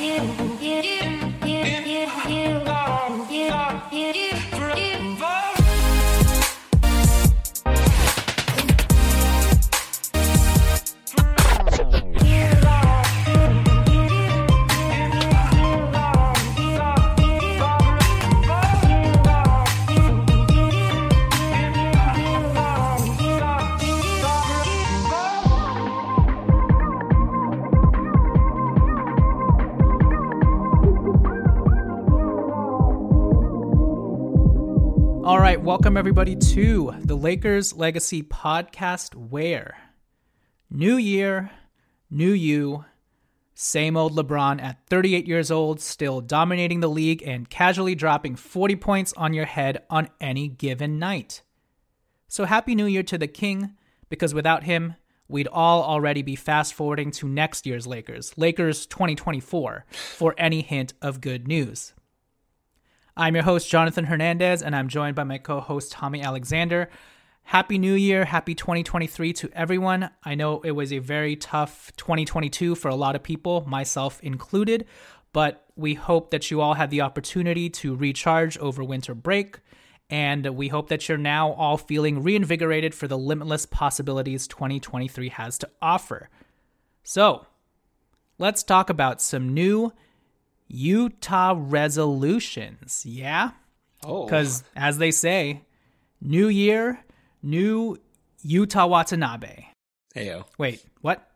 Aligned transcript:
All 0.00 0.97
right, 35.48 35.62
welcome 35.62 35.96
everybody 35.96 36.36
to 36.36 36.92
the 37.04 37.16
Lakers 37.16 37.72
Legacy 37.72 38.22
Podcast, 38.22 39.14
where 39.14 39.78
new 40.68 40.98
year, 40.98 41.50
new 42.10 42.32
you, 42.32 42.84
same 43.54 43.96
old 43.96 44.14
LeBron 44.14 44.60
at 44.60 44.86
38 44.90 45.26
years 45.26 45.50
old, 45.50 45.80
still 45.80 46.20
dominating 46.20 46.80
the 46.80 46.90
league 46.90 47.22
and 47.26 47.48
casually 47.48 47.94
dropping 47.94 48.36
40 48.36 48.76
points 48.76 49.14
on 49.14 49.32
your 49.32 49.46
head 49.46 49.84
on 49.88 50.10
any 50.20 50.48
given 50.48 50.98
night. 50.98 51.40
So 52.28 52.44
happy 52.44 52.74
new 52.74 52.84
year 52.84 53.02
to 53.04 53.16
the 53.16 53.26
king, 53.26 53.74
because 54.10 54.34
without 54.34 54.64
him, 54.64 54.96
we'd 55.28 55.48
all 55.48 55.82
already 55.82 56.20
be 56.20 56.36
fast 56.36 56.74
forwarding 56.74 57.10
to 57.12 57.26
next 57.26 57.64
year's 57.64 57.86
Lakers, 57.86 58.36
Lakers 58.36 58.84
2024, 58.84 59.86
for 59.88 60.34
any 60.36 60.60
hint 60.60 60.92
of 61.00 61.22
good 61.22 61.48
news. 61.48 61.94
I'm 63.18 63.34
your 63.34 63.42
host, 63.42 63.68
Jonathan 63.68 64.04
Hernandez, 64.04 64.62
and 64.62 64.76
I'm 64.76 64.86
joined 64.86 65.16
by 65.16 65.24
my 65.24 65.38
co 65.38 65.58
host, 65.58 65.90
Tommy 65.90 66.22
Alexander. 66.22 66.88
Happy 67.42 67.76
New 67.76 67.94
Year, 67.94 68.24
happy 68.24 68.54
2023 68.54 69.32
to 69.32 69.50
everyone. 69.54 70.10
I 70.22 70.36
know 70.36 70.60
it 70.60 70.70
was 70.70 70.92
a 70.92 70.98
very 70.98 71.34
tough 71.34 71.90
2022 71.96 72.76
for 72.76 72.88
a 72.88 72.94
lot 72.94 73.16
of 73.16 73.24
people, 73.24 73.64
myself 73.66 74.20
included, 74.22 74.84
but 75.32 75.66
we 75.74 75.94
hope 75.94 76.30
that 76.30 76.52
you 76.52 76.60
all 76.60 76.74
had 76.74 76.90
the 76.90 77.00
opportunity 77.00 77.68
to 77.70 77.96
recharge 77.96 78.56
over 78.58 78.84
winter 78.84 79.16
break. 79.16 79.58
And 80.08 80.46
we 80.54 80.68
hope 80.68 80.88
that 80.88 81.08
you're 81.08 81.18
now 81.18 81.54
all 81.54 81.76
feeling 81.76 82.22
reinvigorated 82.22 82.94
for 82.94 83.08
the 83.08 83.18
limitless 83.18 83.66
possibilities 83.66 84.46
2023 84.46 85.30
has 85.30 85.58
to 85.58 85.70
offer. 85.82 86.30
So, 87.02 87.46
let's 88.38 88.62
talk 88.62 88.88
about 88.88 89.20
some 89.20 89.52
new 89.52 89.92
Yuta 90.72 91.56
resolutions. 91.58 93.04
Yeah? 93.06 93.50
Oh. 94.04 94.24
Because, 94.24 94.64
as 94.76 94.98
they 94.98 95.10
say, 95.10 95.62
new 96.20 96.48
year, 96.48 97.04
new 97.42 97.98
Yuta 98.44 98.88
Watanabe. 98.88 99.66
Heyo. 100.14 100.44
Wait, 100.58 100.84
what? 101.00 101.28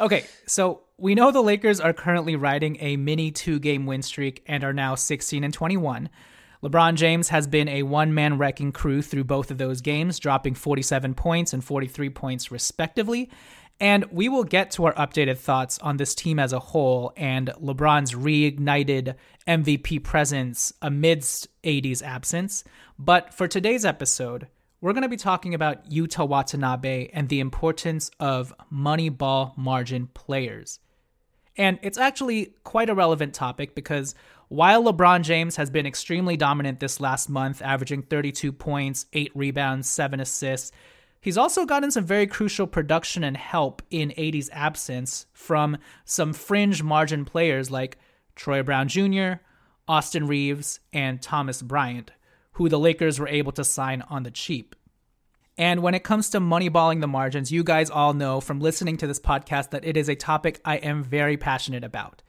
Okay, 0.00 0.24
so 0.46 0.82
we 0.96 1.14
know 1.14 1.30
the 1.30 1.42
Lakers 1.42 1.80
are 1.80 1.92
currently 1.92 2.36
riding 2.36 2.76
a 2.80 2.96
mini 2.96 3.30
two 3.30 3.58
game 3.58 3.86
win 3.86 4.02
streak 4.02 4.42
and 4.46 4.64
are 4.64 4.72
now 4.72 4.94
16 4.94 5.44
and 5.44 5.52
21. 5.52 6.08
LeBron 6.62 6.94
James 6.94 7.28
has 7.28 7.46
been 7.46 7.68
a 7.68 7.82
one 7.82 8.14
man 8.14 8.38
wrecking 8.38 8.72
crew 8.72 9.02
through 9.02 9.24
both 9.24 9.50
of 9.50 9.58
those 9.58 9.82
games, 9.82 10.18
dropping 10.18 10.54
47 10.54 11.14
points 11.14 11.52
and 11.52 11.62
43 11.62 12.08
points 12.10 12.50
respectively. 12.50 13.30
And 13.84 14.06
we 14.10 14.30
will 14.30 14.44
get 14.44 14.70
to 14.70 14.86
our 14.86 14.94
updated 14.94 15.36
thoughts 15.36 15.78
on 15.80 15.98
this 15.98 16.14
team 16.14 16.38
as 16.38 16.54
a 16.54 16.58
whole 16.58 17.12
and 17.18 17.48
LeBron's 17.62 18.14
reignited 18.14 19.14
MVP 19.46 20.02
presence 20.02 20.72
amidst 20.80 21.48
AD's 21.64 22.00
absence. 22.00 22.64
But 22.98 23.34
for 23.34 23.46
today's 23.46 23.84
episode, 23.84 24.46
we're 24.80 24.94
going 24.94 25.02
to 25.02 25.08
be 25.10 25.18
talking 25.18 25.52
about 25.52 25.90
Yuta 25.90 26.26
Watanabe 26.26 27.10
and 27.12 27.28
the 27.28 27.40
importance 27.40 28.10
of 28.18 28.54
money 28.70 29.10
ball 29.10 29.52
margin 29.54 30.06
players. 30.14 30.78
And 31.54 31.78
it's 31.82 31.98
actually 31.98 32.54
quite 32.64 32.88
a 32.88 32.94
relevant 32.94 33.34
topic 33.34 33.74
because 33.74 34.14
while 34.48 34.82
LeBron 34.82 35.24
James 35.24 35.56
has 35.56 35.68
been 35.68 35.84
extremely 35.84 36.38
dominant 36.38 36.80
this 36.80 37.00
last 37.00 37.28
month, 37.28 37.60
averaging 37.60 38.04
32 38.04 38.50
points, 38.50 39.04
8 39.12 39.30
rebounds, 39.34 39.90
7 39.90 40.20
assists, 40.20 40.72
He's 41.24 41.38
also 41.38 41.64
gotten 41.64 41.90
some 41.90 42.04
very 42.04 42.26
crucial 42.26 42.66
production 42.66 43.24
and 43.24 43.34
help 43.34 43.80
in 43.90 44.12
AD's 44.18 44.50
absence 44.52 45.24
from 45.32 45.78
some 46.04 46.34
fringe 46.34 46.82
margin 46.82 47.24
players 47.24 47.70
like 47.70 47.96
Troy 48.36 48.62
Brown 48.62 48.88
Jr., 48.88 49.36
Austin 49.88 50.26
Reaves, 50.26 50.80
and 50.92 51.22
Thomas 51.22 51.62
Bryant, 51.62 52.10
who 52.52 52.68
the 52.68 52.78
Lakers 52.78 53.18
were 53.18 53.28
able 53.28 53.52
to 53.52 53.64
sign 53.64 54.02
on 54.10 54.24
the 54.24 54.30
cheap. 54.30 54.76
And 55.56 55.80
when 55.80 55.94
it 55.94 56.04
comes 56.04 56.28
to 56.28 56.40
moneyballing 56.40 57.00
the 57.00 57.06
margins, 57.06 57.50
you 57.50 57.64
guys 57.64 57.88
all 57.88 58.12
know 58.12 58.42
from 58.42 58.60
listening 58.60 58.98
to 58.98 59.06
this 59.06 59.18
podcast 59.18 59.70
that 59.70 59.86
it 59.86 59.96
is 59.96 60.10
a 60.10 60.14
topic 60.14 60.60
I 60.62 60.76
am 60.76 61.02
very 61.02 61.38
passionate 61.38 61.84
about. 61.84 62.22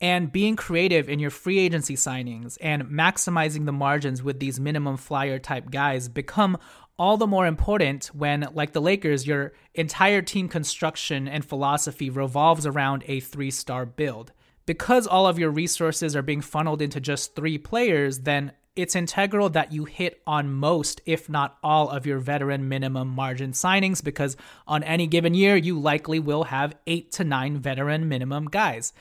And 0.00 0.32
being 0.32 0.56
creative 0.56 1.10
in 1.10 1.18
your 1.18 1.30
free 1.30 1.58
agency 1.58 1.96
signings 1.96 2.56
and 2.62 2.84
maximizing 2.84 3.66
the 3.66 3.72
margins 3.72 4.22
with 4.22 4.40
these 4.40 4.58
minimum 4.58 4.96
flyer 4.96 5.38
type 5.38 5.70
guys 5.70 6.08
become 6.08 6.56
all 6.98 7.16
the 7.16 7.26
more 7.26 7.46
important 7.46 8.06
when, 8.06 8.48
like 8.52 8.72
the 8.72 8.80
Lakers, 8.80 9.26
your 9.26 9.52
entire 9.74 10.20
team 10.20 10.48
construction 10.48 11.28
and 11.28 11.44
philosophy 11.44 12.10
revolves 12.10 12.66
around 12.66 13.04
a 13.06 13.20
three 13.20 13.50
star 13.50 13.86
build. 13.86 14.32
Because 14.66 15.06
all 15.06 15.26
of 15.26 15.38
your 15.38 15.50
resources 15.50 16.14
are 16.14 16.22
being 16.22 16.42
funneled 16.42 16.82
into 16.82 17.00
just 17.00 17.34
three 17.34 17.56
players, 17.56 18.20
then 18.20 18.52
it's 18.76 18.94
integral 18.94 19.48
that 19.50 19.72
you 19.72 19.86
hit 19.86 20.22
on 20.26 20.52
most, 20.52 21.00
if 21.04 21.28
not 21.28 21.58
all, 21.62 21.88
of 21.88 22.06
your 22.06 22.18
veteran 22.18 22.68
minimum 22.68 23.08
margin 23.08 23.52
signings 23.52 24.04
because 24.04 24.36
on 24.66 24.84
any 24.84 25.06
given 25.06 25.34
year, 25.34 25.56
you 25.56 25.78
likely 25.78 26.20
will 26.20 26.44
have 26.44 26.76
eight 26.86 27.10
to 27.12 27.24
nine 27.24 27.58
veteran 27.58 28.08
minimum 28.08 28.46
guys. 28.46 28.92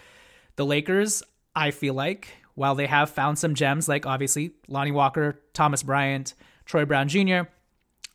The 0.55 0.65
Lakers, 0.65 1.21
I 1.55 1.71
feel 1.71 1.93
like, 1.93 2.29
while 2.55 2.73
they 2.73 2.87
have 2.87 3.11
found 3.11 3.37
some 3.37 3.53
gems 3.53 3.87
like 3.87 4.07
obviously 4.07 4.53
Lonnie 4.67 4.91
Walker, 4.91 5.41
Thomas 5.53 5.83
Bryant, 5.83 6.33
Troy 6.65 6.85
Brown 6.85 7.07
Jr., 7.07 7.41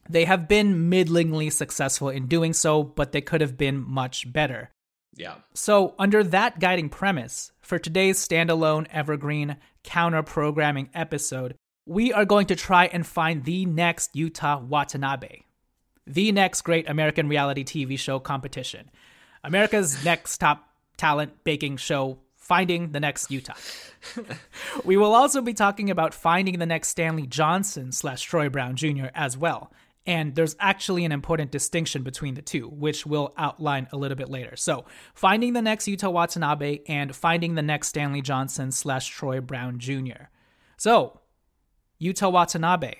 they 0.09 0.25
have 0.25 0.49
been 0.49 0.89
middlingly 0.89 1.51
successful 1.51 2.09
in 2.09 2.27
doing 2.27 2.53
so, 2.53 2.83
but 2.83 3.13
they 3.13 3.21
could 3.21 3.41
have 3.41 3.57
been 3.57 3.79
much 3.79 4.33
better. 4.33 4.71
Yeah. 5.15 5.37
So, 5.55 5.95
under 5.99 6.25
that 6.25 6.59
guiding 6.59 6.89
premise, 6.89 7.53
for 7.61 7.79
today's 7.79 8.19
standalone 8.19 8.87
evergreen 8.91 9.57
counter 9.85 10.23
programming 10.23 10.89
episode, 10.95 11.55
we 11.87 12.13
are 12.13 12.25
going 12.25 12.47
to 12.47 12.57
try 12.57 12.87
and 12.87 13.07
find 13.07 13.45
the 13.45 13.67
next 13.67 14.15
Yuta 14.15 14.63
Watanabe, 14.63 15.43
the 16.07 16.33
next 16.33 16.63
great 16.63 16.89
American 16.89 17.29
reality 17.29 17.65
TV 17.65 17.99
show 17.99 18.19
competition, 18.19 18.91
America's 19.45 20.03
next 20.05 20.39
top 20.39 20.69
talent 20.97 21.45
baking 21.45 21.77
show, 21.77 22.19
Finding 22.37 22.91
the 22.91 22.99
Next 22.99 23.31
Yuta. 23.31 23.55
we 24.85 24.97
will 24.97 25.15
also 25.15 25.41
be 25.41 25.55
talking 25.55 25.91
about 25.91 26.13
finding 26.13 26.59
the 26.59 26.67
next 26.67 26.89
Stanley 26.89 27.27
Johnson 27.27 27.93
slash 27.93 28.23
Troy 28.23 28.49
Brown 28.49 28.75
Jr. 28.75 29.07
as 29.15 29.37
well. 29.39 29.71
And 30.07 30.35
there's 30.35 30.57
actually 30.59 31.05
an 31.05 31.13
important 31.13 31.53
distinction 31.53 32.03
between 32.03 32.35
the 32.35 32.43
two, 32.43 32.69
which 32.69 33.07
we'll 33.07 33.33
outline 33.39 33.87
a 33.93 33.97
little 33.97 34.17
bit 34.17 34.29
later. 34.29 34.57
So, 34.57 34.85
finding 35.15 35.53
the 35.53 35.63
next 35.63 35.87
Yuta 35.87 36.13
Watanabe 36.13 36.81
and 36.89 37.15
finding 37.15 37.55
the 37.55 37.63
next 37.63 37.89
Stanley 37.89 38.21
Johnson 38.21 38.73
slash 38.73 39.09
Troy 39.09 39.41
Brown 39.41 39.79
Jr. 39.79 40.29
So, 40.77 41.21
Yuta 42.01 42.33
Watanabe. 42.33 42.95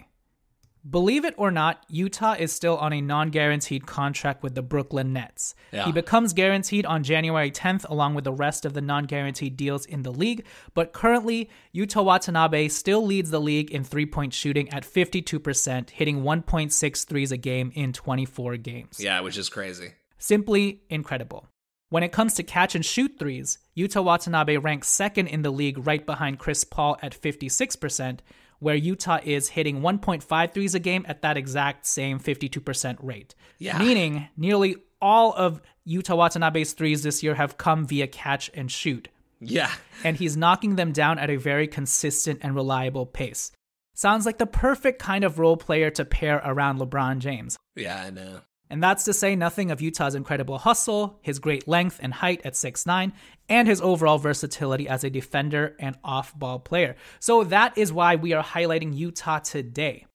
Believe 0.89 1.25
it 1.25 1.35
or 1.37 1.53
not, 1.53 1.89
Yuta 1.89 2.39
is 2.39 2.53
still 2.53 2.77
on 2.77 2.93
a 2.93 3.01
non 3.01 3.31
guaranteed 3.31 3.87
contract 3.87 4.43
with 4.43 4.55
the 4.55 4.63
Brooklyn 4.63 5.13
Nets. 5.13 5.55
Yeah. 5.71 5.85
He 5.85 5.93
becomes 5.93 6.33
guaranteed 6.33 6.85
on 6.87 7.05
January 7.05 7.53
10th, 7.53 7.89
along 7.89 8.15
with 8.15 8.25
the 8.25 8.33
rest 8.33 8.65
of 8.65 8.75
the 8.75 8.81
non 8.81 9.05
guaranteed 9.05 9.57
deals 9.57 9.87
in 9.87 10.03
the 10.03 10.11
league. 10.13 10.45
But 10.75 10.93
currently, 10.93 11.51
Yuta 11.75 12.05
Watanabe 12.05 12.69
still 12.69 13.05
leads 13.07 13.31
the 13.31 13.41
league 13.41 13.71
in 13.71 13.85
three 13.85 14.07
point 14.07 14.35
shooting 14.35 14.71
at 14.71 14.83
52%, 14.83 15.91
hitting 15.91 16.23
1.6 16.23 17.07
threes 17.07 17.33
a 17.33 17.37
game 17.37 17.71
in 17.75 17.93
24 17.93 18.57
games. 18.57 18.99
Yeah, 18.99 19.21
which 19.21 19.39
is 19.39 19.49
crazy. 19.49 19.93
Simply 20.19 20.83
incredible. 20.91 21.49
When 21.93 22.03
it 22.03 22.11
comes 22.11 22.33
to 22.35 22.43
catch 22.43 22.75
and 22.75 22.85
shoot 22.85 23.19
threes, 23.19 23.59
Yuta 23.77 24.03
Watanabe 24.03 24.57
ranks 24.57 24.89
second 24.89 25.27
in 25.27 25.43
the 25.43 25.51
league 25.51 25.87
right 25.87 26.05
behind 26.07 26.39
Chris 26.39 26.65
Paul 26.65 26.97
at 27.03 27.13
56%, 27.13 28.21
where 28.63 28.79
Yuta 28.79 29.25
is 29.25 29.49
hitting 29.49 29.81
1.5 29.81 30.55
threes 30.55 30.75
a 30.75 30.79
game 30.79 31.05
at 31.09 31.23
that 31.23 31.37
exact 31.37 31.85
same 31.85 32.21
52% 32.21 32.97
rate. 33.03 33.35
Yeah. 33.59 33.77
Meaning 33.77 34.29
nearly 34.37 34.77
all 35.01 35.33
of 35.33 35.61
Yuta 35.87 36.17
Watanabe's 36.17 36.73
threes 36.73 37.03
this 37.03 37.25
year 37.25 37.35
have 37.35 37.59
come 37.59 37.87
via 37.87 38.07
catch 38.07 38.51
and 38.55 38.71
shoot. 38.71 39.09
Yeah. 39.41 39.73
And 40.05 40.17
he's 40.17 40.37
knocking 40.37 40.77
them 40.77 40.93
down 40.93 41.19
at 41.19 41.29
a 41.29 41.37
very 41.37 41.67
consistent 41.67 42.39
and 42.43 42.55
reliable 42.55 43.05
pace. 43.05 43.51
Sounds 43.95 44.25
like 44.25 44.39
the 44.39 44.47
perfect 44.47 45.03
kind 45.03 45.25
of 45.25 45.41
role 45.41 45.57
player 45.57 45.91
to 45.91 46.05
pair 46.05 46.41
around 46.45 46.79
LeBron 46.79 47.19
James. 47.19 47.59
Yeah, 47.75 48.01
I 48.01 48.11
know. 48.11 48.41
And 48.73 48.83
that's 48.83 49.05
to 49.05 49.13
say 49.13 49.37
nothing 49.37 49.71
of 49.71 49.81
Yuta's 49.81 50.15
incredible 50.15 50.57
hustle, 50.57 51.19
his 51.21 51.39
great 51.39 51.69
length 51.69 52.01
and 52.03 52.15
height 52.15 52.41
at 52.43 52.55
6'9, 52.55 53.13
and 53.51 53.69
his 53.69 53.83
overall 53.83 54.17
versatility 54.17 54.89
as 54.89 55.05
a 55.05 55.11
defender 55.11 55.77
and 55.79 55.99
off 56.03 56.35
ball 56.39 56.59
player. 56.59 56.97
So 57.21 57.45
that 57.45 57.77
is 57.77 57.93
why 57.93 58.17
we 58.17 58.33
are 58.33 58.43
highlighting 58.43 58.99
Yuta 58.99 59.43
today. 59.43 60.07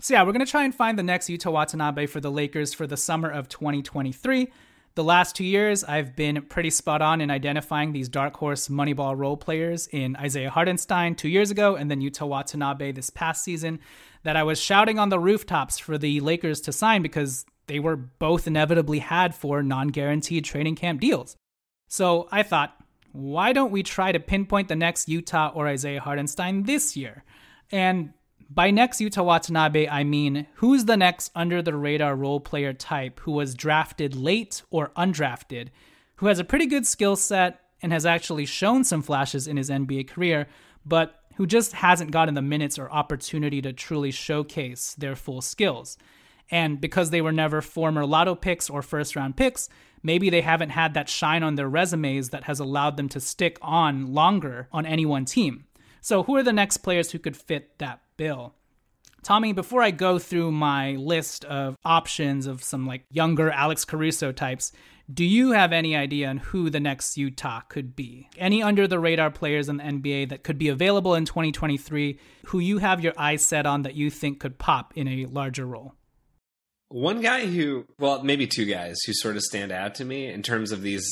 So, 0.00 0.14
yeah, 0.14 0.22
we're 0.22 0.30
going 0.30 0.46
to 0.46 0.50
try 0.50 0.62
and 0.62 0.72
find 0.72 0.96
the 0.96 1.02
next 1.02 1.26
Yuta 1.28 1.50
Watanabe 1.50 2.06
for 2.06 2.20
the 2.20 2.30
Lakers 2.30 2.72
for 2.72 2.86
the 2.86 2.96
summer 2.96 3.28
of 3.28 3.48
2023. 3.48 4.46
The 4.94 5.02
last 5.02 5.34
two 5.34 5.44
years, 5.44 5.82
I've 5.82 6.14
been 6.14 6.42
pretty 6.42 6.70
spot 6.70 7.02
on 7.02 7.20
in 7.20 7.32
identifying 7.32 7.90
these 7.90 8.08
dark 8.08 8.36
horse 8.36 8.68
Moneyball 8.68 9.18
role 9.18 9.36
players 9.36 9.88
in 9.88 10.14
Isaiah 10.14 10.50
Hartenstein 10.50 11.16
two 11.16 11.28
years 11.28 11.50
ago 11.50 11.74
and 11.74 11.90
then 11.90 12.00
Yuta 12.00 12.28
Watanabe 12.28 12.92
this 12.92 13.10
past 13.10 13.42
season 13.42 13.80
that 14.22 14.36
I 14.36 14.44
was 14.44 14.60
shouting 14.60 15.00
on 15.00 15.08
the 15.08 15.18
rooftops 15.18 15.80
for 15.80 15.98
the 15.98 16.20
Lakers 16.20 16.60
to 16.60 16.72
sign 16.72 17.02
because 17.02 17.44
they 17.68 17.78
were 17.78 17.96
both 17.96 18.46
inevitably 18.46 18.98
had 18.98 19.34
for 19.34 19.62
non 19.62 19.88
guaranteed 19.88 20.44
training 20.44 20.74
camp 20.74 21.00
deals. 21.00 21.36
So 21.88 22.28
I 22.32 22.42
thought, 22.42 22.76
why 23.12 23.52
don't 23.52 23.72
we 23.72 23.82
try 23.82 24.12
to 24.12 24.20
pinpoint 24.20 24.68
the 24.68 24.76
next 24.76 25.08
Yuta 25.08 25.54
or 25.54 25.66
Isaiah 25.66 26.00
Hartenstein 26.00 26.64
this 26.64 26.96
year? 26.96 27.24
And 27.70 28.12
by 28.50 28.70
next 28.70 29.00
Yuta 29.00 29.24
Watanabe, 29.24 29.88
I 29.88 30.04
mean 30.04 30.46
who's 30.54 30.86
the 30.86 30.96
next 30.96 31.30
under 31.34 31.62
the 31.62 31.74
radar 31.74 32.16
role 32.16 32.40
player 32.40 32.72
type 32.72 33.20
who 33.20 33.32
was 33.32 33.54
drafted 33.54 34.14
late 34.14 34.62
or 34.70 34.90
undrafted, 34.96 35.68
who 36.16 36.26
has 36.26 36.38
a 36.38 36.44
pretty 36.44 36.66
good 36.66 36.86
skill 36.86 37.16
set 37.16 37.60
and 37.82 37.92
has 37.92 38.06
actually 38.06 38.46
shown 38.46 38.84
some 38.84 39.02
flashes 39.02 39.46
in 39.46 39.56
his 39.56 39.70
NBA 39.70 40.08
career, 40.08 40.48
but 40.84 41.22
who 41.36 41.46
just 41.46 41.72
hasn't 41.72 42.10
gotten 42.10 42.34
the 42.34 42.42
minutes 42.42 42.78
or 42.78 42.90
opportunity 42.90 43.62
to 43.62 43.72
truly 43.72 44.10
showcase 44.10 44.94
their 44.94 45.14
full 45.14 45.40
skills. 45.40 45.96
And 46.50 46.80
because 46.80 47.10
they 47.10 47.20
were 47.20 47.32
never 47.32 47.60
former 47.60 48.06
lotto 48.06 48.34
picks 48.34 48.70
or 48.70 48.82
first 48.82 49.16
round 49.16 49.36
picks, 49.36 49.68
maybe 50.02 50.30
they 50.30 50.40
haven't 50.40 50.70
had 50.70 50.94
that 50.94 51.08
shine 51.08 51.42
on 51.42 51.56
their 51.56 51.68
resumes 51.68 52.30
that 52.30 52.44
has 52.44 52.60
allowed 52.60 52.96
them 52.96 53.08
to 53.10 53.20
stick 53.20 53.58
on 53.60 54.12
longer 54.12 54.68
on 54.72 54.86
any 54.86 55.04
one 55.04 55.24
team. 55.24 55.64
So, 56.00 56.22
who 56.22 56.36
are 56.36 56.42
the 56.42 56.52
next 56.52 56.78
players 56.78 57.10
who 57.10 57.18
could 57.18 57.36
fit 57.36 57.78
that 57.78 58.00
bill? 58.16 58.54
Tommy, 59.22 59.52
before 59.52 59.82
I 59.82 59.90
go 59.90 60.18
through 60.18 60.52
my 60.52 60.92
list 60.92 61.44
of 61.44 61.76
options 61.84 62.46
of 62.46 62.62
some 62.62 62.86
like 62.86 63.04
younger 63.10 63.50
Alex 63.50 63.84
Caruso 63.84 64.32
types, 64.32 64.72
do 65.12 65.24
you 65.24 65.52
have 65.52 65.72
any 65.72 65.96
idea 65.96 66.28
on 66.28 66.36
who 66.36 66.70
the 66.70 66.80
next 66.80 67.16
Yuta 67.16 67.68
could 67.68 67.96
be? 67.96 68.28
Any 68.36 68.62
under 68.62 68.86
the 68.86 68.98
radar 68.98 69.30
players 69.30 69.68
in 69.68 69.78
the 69.78 69.84
NBA 69.84 70.28
that 70.28 70.44
could 70.44 70.58
be 70.58 70.68
available 70.68 71.14
in 71.14 71.24
2023 71.24 72.18
who 72.46 72.58
you 72.58 72.78
have 72.78 73.00
your 73.00 73.14
eyes 73.16 73.44
set 73.44 73.66
on 73.66 73.82
that 73.82 73.94
you 73.94 74.10
think 74.10 74.38
could 74.38 74.58
pop 74.58 74.92
in 74.96 75.08
a 75.08 75.26
larger 75.26 75.66
role? 75.66 75.94
One 76.88 77.20
guy 77.20 77.46
who, 77.46 77.84
well, 77.98 78.22
maybe 78.22 78.46
two 78.46 78.64
guys 78.64 78.96
who 79.06 79.12
sort 79.12 79.36
of 79.36 79.42
stand 79.42 79.72
out 79.72 79.96
to 79.96 80.04
me 80.04 80.28
in 80.28 80.42
terms 80.42 80.72
of 80.72 80.82
these 80.82 81.06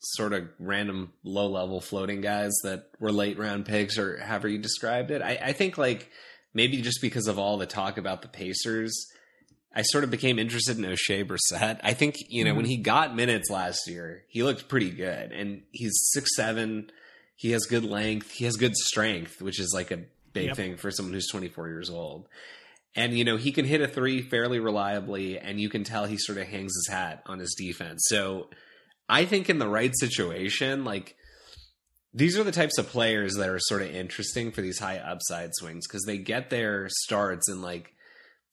sort 0.00 0.32
of 0.32 0.48
random 0.58 1.12
low 1.24 1.48
level 1.48 1.80
floating 1.80 2.20
guys 2.20 2.52
that 2.62 2.90
were 3.00 3.10
late 3.10 3.38
round 3.38 3.66
picks 3.66 3.98
or 3.98 4.18
however 4.18 4.48
you 4.48 4.58
described 4.58 5.10
it. 5.10 5.22
I, 5.22 5.38
I 5.42 5.52
think 5.52 5.78
like 5.78 6.10
maybe 6.54 6.80
just 6.80 7.00
because 7.00 7.26
of 7.26 7.38
all 7.38 7.58
the 7.58 7.66
talk 7.66 7.98
about 7.98 8.22
the 8.22 8.28
Pacers, 8.28 9.06
I 9.74 9.82
sort 9.82 10.04
of 10.04 10.10
became 10.10 10.38
interested 10.38 10.78
in 10.78 10.84
Oshae 10.84 11.26
Brissett. 11.26 11.80
I 11.82 11.92
think, 11.92 12.16
you 12.28 12.44
know, 12.44 12.50
mm-hmm. 12.50 12.56
when 12.56 12.66
he 12.66 12.78
got 12.78 13.14
minutes 13.14 13.50
last 13.50 13.88
year, 13.88 14.24
he 14.28 14.42
looked 14.42 14.68
pretty 14.68 14.90
good. 14.90 15.32
And 15.32 15.62
he's 15.70 15.92
six 16.12 16.34
seven. 16.34 16.90
He 17.34 17.50
has 17.50 17.66
good 17.66 17.84
length. 17.84 18.30
He 18.30 18.46
has 18.46 18.56
good 18.56 18.74
strength, 18.74 19.42
which 19.42 19.60
is 19.60 19.72
like 19.74 19.90
a 19.90 20.04
big 20.32 20.46
yep. 20.46 20.56
thing 20.56 20.76
for 20.78 20.90
someone 20.90 21.12
who's 21.12 21.28
24 21.30 21.68
years 21.68 21.90
old. 21.90 22.26
And, 22.96 23.16
you 23.16 23.24
know, 23.24 23.36
he 23.36 23.52
can 23.52 23.66
hit 23.66 23.82
a 23.82 23.88
three 23.88 24.22
fairly 24.22 24.58
reliably, 24.58 25.38
and 25.38 25.60
you 25.60 25.68
can 25.68 25.84
tell 25.84 26.06
he 26.06 26.16
sort 26.16 26.38
of 26.38 26.48
hangs 26.48 26.72
his 26.74 26.88
hat 26.90 27.22
on 27.26 27.38
his 27.38 27.54
defense. 27.54 28.06
So 28.06 28.48
I 29.06 29.26
think 29.26 29.50
in 29.50 29.58
the 29.58 29.68
right 29.68 29.92
situation, 29.94 30.84
like, 30.84 31.14
these 32.14 32.38
are 32.38 32.44
the 32.44 32.52
types 32.52 32.78
of 32.78 32.88
players 32.88 33.34
that 33.34 33.50
are 33.50 33.58
sort 33.58 33.82
of 33.82 33.94
interesting 33.94 34.50
for 34.50 34.62
these 34.62 34.78
high 34.78 34.96
upside 34.96 35.50
swings 35.54 35.86
because 35.86 36.04
they 36.04 36.16
get 36.16 36.48
their 36.48 36.88
starts 36.88 37.50
in, 37.50 37.60
like, 37.60 37.92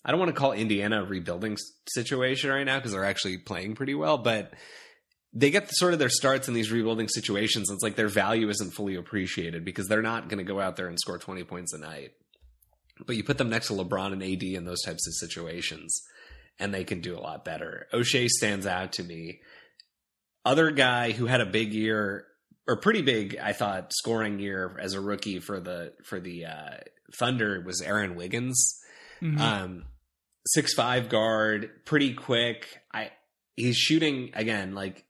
I 0.04 0.12
don't 0.12 0.20
want 0.20 0.36
to 0.36 0.40
call 0.40 0.52
Indiana 0.52 1.02
a 1.02 1.06
rebuilding 1.06 1.58
situation 1.88 2.50
right 2.50 2.66
now 2.66 2.78
because 2.78 2.92
they're 2.92 3.06
actually 3.06 3.38
playing 3.38 3.76
pretty 3.76 3.96
well, 3.96 4.18
but 4.18 4.54
they 5.32 5.50
get 5.50 5.70
sort 5.72 5.94
of 5.94 6.00
their 6.00 6.10
starts 6.10 6.50
in 6.50 6.54
these 6.54 6.72
rebuilding 6.72 7.08
situations. 7.08 7.70
It's 7.72 7.82
like 7.82 7.96
their 7.96 8.10
value 8.10 8.50
isn't 8.50 8.72
fully 8.72 8.96
appreciated 8.96 9.64
because 9.64 9.88
they're 9.88 10.02
not 10.02 10.28
going 10.28 10.40
to 10.40 10.44
go 10.44 10.60
out 10.60 10.76
there 10.76 10.88
and 10.88 11.00
score 11.00 11.18
20 11.18 11.46
points 11.46 11.72
a 11.74 11.78
night. 11.78 12.12
But 13.06 13.16
you 13.16 13.24
put 13.24 13.38
them 13.38 13.50
next 13.50 13.68
to 13.68 13.74
LeBron 13.74 14.14
and 14.14 14.24
AD 14.24 14.44
in 14.44 14.66
those 14.66 14.82
types 14.84 15.08
of 15.08 15.14
situations, 15.16 16.02
and 16.60 16.74
they 16.74 16.84
can 16.84 17.02
do 17.02 17.18
a 17.18 17.22
lot 17.22 17.44
better. 17.44 17.88
Oshae 17.94 18.28
stands 18.28 18.68
out 18.68 18.94
to 18.94 19.04
me. 19.04 19.42
Other 20.46 20.72
guy 20.72 21.12
who 21.12 21.26
had 21.26 21.42
a 21.42 21.46
big 21.46 21.74
year, 21.74 22.26
or 22.68 22.78
pretty 22.78 23.02
big, 23.02 23.38
I 23.42 23.54
thought, 23.54 23.94
scoring 23.94 24.40
year 24.40 24.78
as 24.80 24.94
a 24.94 25.02
rookie 25.02 25.40
for 25.40 25.60
the 25.60 25.94
for 26.04 26.20
the 26.20 26.46
uh, 26.46 26.78
Thunder 27.16 27.62
was 27.62 27.82
Aaron 27.82 28.16
Wiggins. 28.16 28.80
Mm-hmm. 29.22 29.42
Um, 29.42 29.86
six 30.46 30.74
five 30.74 31.10
guard, 31.10 31.86
pretty 31.86 32.14
quick. 32.14 32.68
I 32.94 33.12
he's 33.56 33.78
shooting 33.78 34.32
again 34.34 34.76
like 34.76 35.06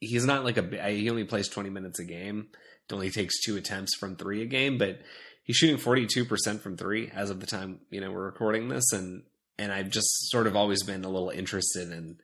he's 0.00 0.24
not 0.24 0.44
like 0.44 0.56
a 0.56 0.90
he 0.90 1.10
only 1.10 1.24
plays 1.24 1.48
twenty 1.48 1.70
minutes 1.70 1.98
a 1.98 2.04
game. 2.04 2.48
It 2.88 2.94
only 2.94 3.10
takes 3.10 3.42
two 3.44 3.56
attempts 3.56 3.94
from 3.96 4.16
three 4.16 4.42
a 4.42 4.46
game, 4.46 4.78
but 4.78 5.00
he's 5.48 5.56
shooting 5.56 5.78
42% 5.78 6.60
from 6.60 6.76
three 6.76 7.10
as 7.12 7.30
of 7.30 7.40
the 7.40 7.46
time, 7.46 7.80
you 7.90 8.02
know, 8.02 8.12
we're 8.12 8.26
recording 8.26 8.68
this. 8.68 8.92
And, 8.92 9.22
and 9.58 9.72
I've 9.72 9.88
just 9.88 10.30
sort 10.30 10.46
of 10.46 10.54
always 10.54 10.84
been 10.84 11.04
a 11.04 11.08
little 11.08 11.30
interested 11.30 11.90
in, 11.90 12.18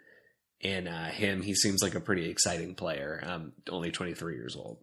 in 0.60 0.86
uh, 0.86 1.10
him. 1.10 1.40
He 1.40 1.54
seems 1.54 1.82
like 1.82 1.94
a 1.94 2.00
pretty 2.00 2.28
exciting 2.28 2.74
player. 2.74 3.24
Um, 3.26 3.52
only 3.70 3.90
23 3.90 4.34
years 4.34 4.54
old. 4.54 4.76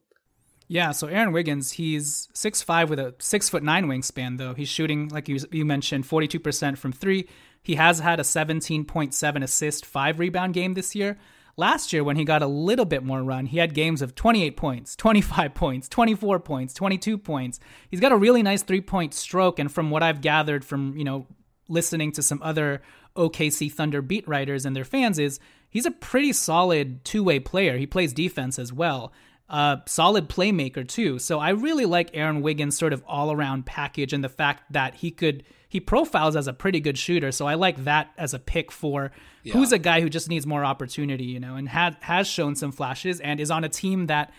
Yeah, 0.67 0.91
so 0.91 1.07
Aaron 1.07 1.33
Wiggins, 1.33 1.73
he's 1.73 2.30
six 2.33 2.61
five 2.61 2.89
with 2.89 2.97
a 2.97 3.13
six 3.19 3.49
foot 3.49 3.61
nine 3.61 3.87
wingspan, 3.87 4.37
though. 4.37 4.54
He's 4.54 4.69
shooting, 4.69 5.09
like 5.09 5.27
you, 5.27 5.37
you 5.51 5.66
mentioned, 5.66 6.06
42% 6.06 6.77
from 6.77 6.94
three. 6.94 7.27
He 7.61 7.75
has 7.75 7.99
had 7.99 8.21
a 8.21 8.23
17.7 8.23 9.44
assist, 9.44 9.85
five 9.85 10.18
rebound 10.18 10.54
game 10.54 10.73
this 10.73 10.95
year. 10.95 11.19
Last 11.57 11.93
year, 11.93 12.03
when 12.03 12.15
he 12.15 12.23
got 12.23 12.41
a 12.41 12.47
little 12.47 12.85
bit 12.85 13.03
more 13.03 13.23
run, 13.23 13.45
he 13.45 13.57
had 13.57 13.73
games 13.73 14.01
of 14.01 14.15
28 14.15 14.57
points, 14.57 14.95
25 14.95 15.53
points, 15.53 15.89
24 15.89 16.39
points, 16.39 16.73
22 16.73 17.17
points. 17.17 17.59
He's 17.89 17.99
got 17.99 18.11
a 18.11 18.17
really 18.17 18.43
nice 18.43 18.63
three 18.63 18.81
point 18.81 19.13
stroke. 19.13 19.59
And 19.59 19.71
from 19.71 19.89
what 19.89 20.03
I've 20.03 20.21
gathered 20.21 20.63
from, 20.63 20.97
you 20.97 21.03
know, 21.03 21.27
listening 21.67 22.11
to 22.13 22.21
some 22.21 22.41
other 22.43 22.81
OKC 23.15 23.71
Thunder 23.71 24.01
beat 24.01 24.27
writers 24.27 24.65
and 24.65 24.75
their 24.75 24.85
fans, 24.85 25.19
is 25.19 25.39
he's 25.69 25.85
a 25.85 25.91
pretty 25.91 26.33
solid 26.33 27.03
two 27.03 27.23
way 27.23 27.39
player. 27.39 27.77
He 27.77 27.87
plays 27.87 28.13
defense 28.13 28.57
as 28.57 28.71
well. 28.71 29.11
Uh, 29.49 29.77
solid 29.85 30.29
playmaker 30.29 30.87
too. 30.87 31.19
So 31.19 31.39
I 31.39 31.49
really 31.49 31.85
like 31.85 32.11
Aaron 32.13 32.41
Wiggins' 32.41 32.77
sort 32.77 32.93
of 32.93 33.03
all 33.05 33.33
around 33.33 33.65
package 33.65 34.13
and 34.13 34.23
the 34.23 34.29
fact 34.29 34.71
that 34.71 34.95
he 34.95 35.11
could 35.11 35.43
he 35.71 35.80
profiles 35.80 36.35
as 36.35 36.47
a 36.47 36.54
pretty 36.54 36.81
good 36.81 36.97
shooter. 36.97 37.31
So 37.31 37.47
I 37.47 37.54
like 37.54 37.85
that 37.85 38.11
as 38.18 38.33
a 38.33 38.40
pick 38.40 38.73
for 38.73 39.13
yeah. 39.42 39.54
who's 39.54 39.71
a 39.71 39.80
guy 39.80 40.01
who 40.01 40.09
just 40.09 40.28
needs 40.28 40.45
more 40.45 40.66
opportunity, 40.66 41.23
you 41.23 41.40
know, 41.40 41.56
and 41.56 41.69
has 41.69 41.95
has 42.01 42.28
shown 42.28 42.57
some 42.57 42.73
flashes 42.73 43.21
and 43.21 43.40
is 43.40 43.49
on 43.49 43.63
a 43.63 43.69
team 43.69 44.07
that 44.07 44.33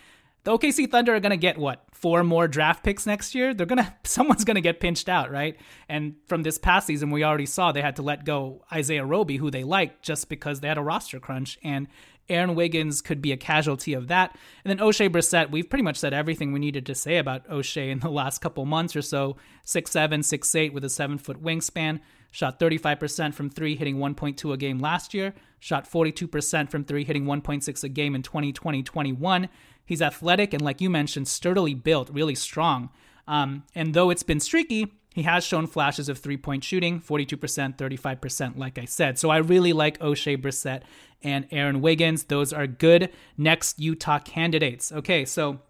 the 0.45 0.59
OKC 0.59 0.91
Thunder 0.91 1.15
are 1.15 1.21
going 1.21 1.31
to 1.31 1.37
get 1.37 1.57
what 1.57 1.85
four 1.93 2.25
more 2.25 2.49
draft 2.49 2.83
picks 2.83 3.07
next 3.07 3.35
year. 3.35 3.55
They're 3.55 3.67
gonna 3.67 3.95
someone's 4.05 4.45
going 4.45 4.57
to 4.57 4.61
get 4.61 4.81
pinched 4.81 5.09
out, 5.09 5.31
right? 5.31 5.57
And 5.89 6.17
from 6.27 6.43
this 6.43 6.59
past 6.59 6.87
season, 6.87 7.11
we 7.11 7.25
already 7.25 7.47
saw 7.47 7.73
they 7.73 7.83
had 7.83 7.97
to 7.97 8.03
let 8.03 8.25
go 8.25 8.65
Isaiah 8.73 9.05
Roby, 9.05 9.37
who 9.37 9.51
they 9.51 9.65
liked, 9.65 10.03
just 10.03 10.29
because 10.29 10.61
they 10.61 10.69
had 10.69 10.79
a 10.79 10.83
roster 10.83 11.21
crunch. 11.21 11.59
And 11.63 11.87
Aaron 12.29 12.55
Wiggins 12.55 13.03
could 13.03 13.21
be 13.21 13.33
a 13.33 13.37
casualty 13.37 13.95
of 13.95 14.09
that. 14.09 14.37
And 14.65 14.71
then 14.71 14.85
Oshae 14.85 15.11
Brissett, 15.11 15.51
we've 15.51 15.69
pretty 15.69 15.83
much 15.83 15.97
said 15.97 16.15
everything 16.15 16.53
we 16.53 16.61
needed 16.61 16.87
to 16.87 16.95
say 16.95 17.19
about 17.19 17.49
Oshae 17.49 17.91
in 17.91 17.99
the 17.99 18.11
last 18.11 18.41
couple 18.41 18.65
months 18.65 18.97
or 18.97 19.03
so. 19.03 19.37
Six 19.65 19.91
seven, 19.91 20.23
six 20.23 20.55
eight, 20.55 20.73
with 20.73 20.85
a 20.85 20.89
7 20.89 21.19
foot 21.19 21.43
wingspan. 21.43 22.01
Shot 22.31 22.59
35% 22.59 23.35
from 23.35 23.51
three, 23.51 23.77
hitting 23.77 23.99
1.2 23.99 24.55
a 24.55 24.57
game 24.57 24.79
last 24.79 25.13
year. 25.13 25.35
Shot 25.61 25.89
42% 25.89 26.71
from 26.71 26.83
three, 26.83 27.05
hitting 27.05 27.27
1.6 27.27 27.85
a 27.85 27.89
game 27.91 28.15
in 28.15 28.23
2020 28.23 28.83
21. 28.83 29.49
He's 29.85 30.03
athletic 30.03 30.53
and, 30.53 30.63
like 30.63 30.81
you 30.81 30.91
mentioned, 30.91 31.29
sturdily 31.29 31.75
built, 31.75 32.11
really 32.11 32.35
strong. 32.35 32.91
Um, 33.27 33.65
and 33.75 33.95
though 33.95 34.11
it's 34.11 34.23
been 34.23 34.41
streaky, 34.41 34.93
he 35.15 35.23
has 35.23 35.45
shown 35.45 35.67
flashes 35.67 36.09
of 36.09 36.19
three 36.19 36.37
point 36.37 36.65
shooting 36.65 37.01
42%, 37.01 37.77
35%, 37.77 38.57
like 38.57 38.79
I 38.79 38.85
said. 38.85 39.19
So 39.19 39.31
I 39.31 39.39
really 39.39 39.73
like 39.73 39.99
Oshae 39.99 40.41
Brissett 40.41 40.83
and 41.23 41.47
Aaron 41.51 41.81
Wiggins. 41.81 42.25
Those 42.25 42.53
are 42.53 42.67
good 42.67 43.11
next 43.37 43.79
Yuta 43.79 44.25
candidates. 44.25 44.91
Okay, 44.91 45.25
so 45.25 45.61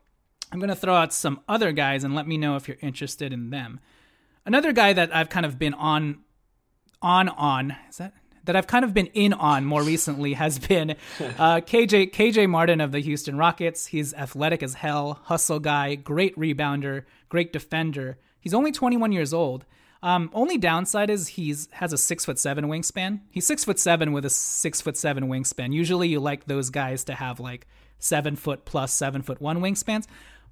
I'm 0.53 0.61
going 0.61 0.69
to 0.69 0.77
throw 0.77 0.95
out 0.95 1.13
some 1.13 1.41
other 1.49 1.73
guys 1.73 2.05
and 2.05 2.15
let 2.15 2.29
me 2.29 2.37
know 2.37 2.57
if 2.57 2.69
you're 2.69 2.77
interested 2.81 3.33
in 3.33 3.51
them. 3.51 3.81
Another 4.45 4.73
guy 4.73 4.93
that 4.93 5.15
I've 5.15 5.29
kind 5.29 5.47
of 5.47 5.59
been 5.59 5.75
on, 5.75 6.19
on, 7.01 7.29
on, 7.31 7.77
is 7.89 7.99
that? 7.99 8.15
That 8.45 8.57
I've 8.57 8.67
kind 8.67 8.85
of 8.85 8.93
been 8.93 9.07
in 9.07 9.33
on 9.33 9.65
more 9.65 9.83
recently 9.83 10.33
has 10.33 10.59
been 10.59 10.91
uh, 11.21 11.61
KJ 11.61 12.13
KJ 12.13 12.49
Martin 12.49 12.81
of 12.81 12.91
the 12.91 13.01
Houston 13.01 13.37
Rockets. 13.37 13.87
He's 13.87 14.13
athletic 14.15 14.63
as 14.63 14.75
hell, 14.75 15.21
hustle 15.25 15.61
guy, 15.61 15.95
great 15.95 16.37
rebounder, 16.37 17.05
great 17.29 17.53
defender. 17.53 18.19
He's 18.41 18.55
only 18.55 18.73
21 18.73 19.13
years 19.13 19.33
old. 19.33 19.65
Um, 20.03 20.31
only 20.35 20.59
downside 20.59 21.11
is 21.11 21.29
he's 21.29 21.69
has 21.73 21.93
a 21.93 21.99
six 21.99 22.25
foot 22.25 22.39
seven 22.39 22.65
wingspan. 22.65 23.21
He's 23.31 23.47
six 23.47 23.65
foot 23.65 23.79
seven 23.79 24.13
with 24.13 24.25
a 24.25 24.31
six 24.31 24.81
foot 24.81 24.97
seven 24.97 25.29
wingspan. 25.29 25.73
Usually, 25.73 26.09
you 26.09 26.19
like 26.19 26.47
those 26.47 26.71
guys 26.71 27.05
to 27.05 27.15
have 27.15 27.39
like 27.39 27.69
seven 28.01 28.35
foot 28.35 28.65
plus 28.65 28.93
seven 28.93 29.23
foot 29.23 29.41
one 29.41 29.61
wingspans. 29.61 30.07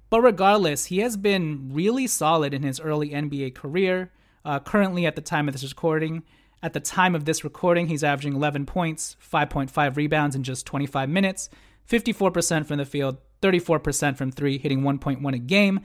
But 0.09 0.21
regardless, 0.21 0.85
he 0.85 0.99
has 0.99 1.17
been 1.17 1.69
really 1.73 2.07
solid 2.07 2.53
in 2.53 2.63
his 2.63 2.79
early 2.79 3.09
NBA 3.09 3.55
career. 3.55 4.11
Uh, 4.43 4.59
currently, 4.59 5.05
at 5.05 5.15
the 5.15 5.21
time 5.21 5.49
of 5.49 5.53
this 5.53 5.63
recording, 5.63 6.23
at 6.63 6.73
the 6.73 6.79
time 6.79 7.15
of 7.15 7.25
this 7.25 7.43
recording, 7.43 7.87
he's 7.87 8.03
averaging 8.03 8.35
11 8.35 8.65
points, 8.65 9.17
5.5 9.31 9.95
rebounds 9.95 10.35
in 10.35 10.43
just 10.43 10.65
25 10.65 11.09
minutes, 11.09 11.49
54% 11.89 12.65
from 12.65 12.77
the 12.77 12.85
field, 12.85 13.17
34% 13.41 14.17
from 14.17 14.31
three, 14.31 14.57
hitting 14.57 14.81
1.1 14.81 15.33
a 15.33 15.39
game. 15.39 15.81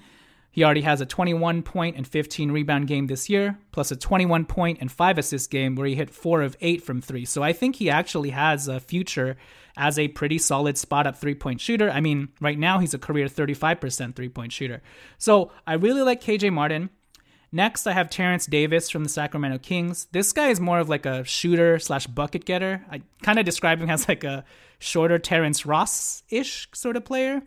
He 0.51 0.65
already 0.65 0.83
has 0.83 1.03
a 1.03 1.07
21 1.07 1.63
point 1.63 1.97
and 1.97 2.09
15 2.09 2.51
rebound 2.51 2.89
game 2.89 3.09
this 3.09 3.29
year, 3.29 3.59
plus 3.73 3.91
a 3.91 3.97
21 3.97 4.47
point 4.47 4.79
and 4.81 4.91
5 4.91 5.19
assist 5.19 5.51
game 5.51 5.75
where 5.75 5.87
he 5.87 5.95
hit 5.95 6.09
4 6.09 6.43
of 6.43 6.57
8 6.61 6.83
from 6.83 7.03
3. 7.03 7.27
So 7.27 7.43
I 7.43 7.53
think 7.53 7.77
he 7.77 7.91
actually 7.91 8.31
has 8.31 8.67
a 8.67 8.81
future 8.81 9.37
as 9.77 9.99
a 9.99 10.09
pretty 10.09 10.39
solid 10.39 10.79
spot 10.79 11.07
up 11.07 11.17
three 11.17 11.35
point 11.35 11.61
shooter. 11.61 11.91
I 11.91 12.01
mean, 12.01 12.29
right 12.41 12.59
now 12.59 12.79
he's 12.79 12.95
a 12.95 12.99
career 12.99 13.27
35% 13.27 14.17
three 14.17 14.29
point 14.29 14.53
shooter. 14.53 14.83
So 15.19 15.53
I 15.67 15.75
really 15.75 16.03
like 16.03 16.23
KJ 16.23 16.53
Martin. 16.53 16.91
Next, 17.57 17.87
I 17.87 17.95
have 17.95 18.11
Terence 18.11 18.45
Davis 18.45 18.91
from 18.91 19.03
the 19.03 19.09
Sacramento 19.09 19.57
Kings. 19.57 20.09
This 20.13 20.31
guy 20.35 20.49
is 20.49 20.61
more 20.61 20.79
of 20.79 20.91
like 20.91 21.07
a 21.07 21.25
shooter 21.25 21.79
slash 21.79 22.07
bucket 22.07 22.45
getter. 22.45 22.85
I 22.91 23.01
kind 23.23 23.39
of 23.39 23.47
describe 23.47 23.81
him 23.81 23.89
as 23.89 24.07
like 24.07 24.25
a 24.25 24.45
shorter 24.79 25.19
Terrence 25.19 25.65
Ross 25.65 26.23
ish 26.29 26.69
sort 26.75 26.99
of 26.99 27.07
player. 27.07 27.41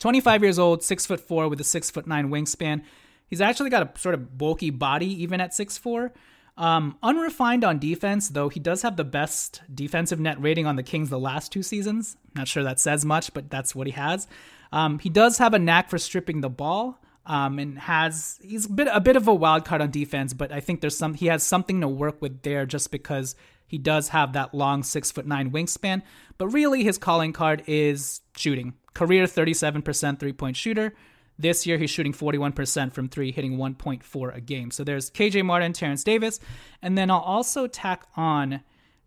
25 0.00 0.42
years 0.42 0.58
old, 0.58 0.82
six 0.82 1.04
foot 1.04 1.20
four 1.20 1.46
with 1.50 1.60
a 1.60 1.64
six 1.64 1.90
foot 1.90 2.06
nine 2.06 2.30
wingspan. 2.30 2.80
He's 3.26 3.42
actually 3.42 3.68
got 3.68 3.82
a 3.82 4.00
sort 4.00 4.14
of 4.14 4.38
bulky 4.38 4.70
body 4.70 5.22
even 5.22 5.42
at 5.42 5.52
six 5.52 5.76
four. 5.76 6.14
Um, 6.56 6.96
unrefined 7.02 7.64
on 7.64 7.78
defense, 7.78 8.30
though 8.30 8.48
he 8.48 8.60
does 8.60 8.80
have 8.80 8.96
the 8.96 9.04
best 9.04 9.60
defensive 9.74 10.18
net 10.18 10.40
rating 10.40 10.64
on 10.64 10.76
the 10.76 10.82
Kings 10.82 11.10
the 11.10 11.18
last 11.18 11.52
two 11.52 11.62
seasons. 11.62 12.16
Not 12.34 12.48
sure 12.48 12.62
that 12.62 12.80
says 12.80 13.04
much, 13.04 13.34
but 13.34 13.50
that's 13.50 13.74
what 13.74 13.86
he 13.88 13.92
has. 13.92 14.26
Um, 14.72 14.98
he 14.98 15.10
does 15.10 15.36
have 15.36 15.52
a 15.52 15.58
knack 15.58 15.90
for 15.90 15.98
stripping 15.98 16.40
the 16.40 16.48
ball. 16.48 16.98
Um, 17.28 17.58
and 17.58 17.78
has 17.78 18.40
he's 18.42 18.64
a 18.64 18.70
bit 18.70 18.88
a 18.90 19.00
bit 19.00 19.14
of 19.14 19.28
a 19.28 19.34
wild 19.34 19.66
card 19.66 19.82
on 19.82 19.90
defense, 19.90 20.32
but 20.32 20.50
I 20.50 20.60
think 20.60 20.80
there's 20.80 20.96
some 20.96 21.12
he 21.12 21.26
has 21.26 21.42
something 21.42 21.82
to 21.82 21.88
work 21.88 22.22
with 22.22 22.40
there 22.40 22.64
just 22.64 22.90
because 22.90 23.36
he 23.66 23.76
does 23.76 24.08
have 24.08 24.32
that 24.32 24.54
long 24.54 24.82
six 24.82 25.12
foot 25.12 25.26
nine 25.26 25.50
wingspan. 25.50 26.02
But 26.38 26.48
really, 26.48 26.82
his 26.82 26.96
calling 26.96 27.34
card 27.34 27.62
is 27.66 28.22
shooting. 28.34 28.74
Career 28.94 29.26
37% 29.26 30.18
three 30.18 30.32
point 30.32 30.56
shooter. 30.56 30.94
This 31.40 31.66
year, 31.66 31.78
he's 31.78 31.90
shooting 31.90 32.12
41% 32.12 32.92
from 32.92 33.08
three, 33.08 33.30
hitting 33.30 33.58
1.4 33.58 34.36
a 34.36 34.40
game. 34.40 34.72
So 34.72 34.82
there's 34.82 35.08
KJ 35.08 35.44
Martin, 35.44 35.72
Terence 35.72 36.02
Davis. 36.02 36.40
And 36.82 36.98
then 36.98 37.12
I'll 37.12 37.20
also 37.20 37.68
tack 37.68 38.08
on 38.16 38.62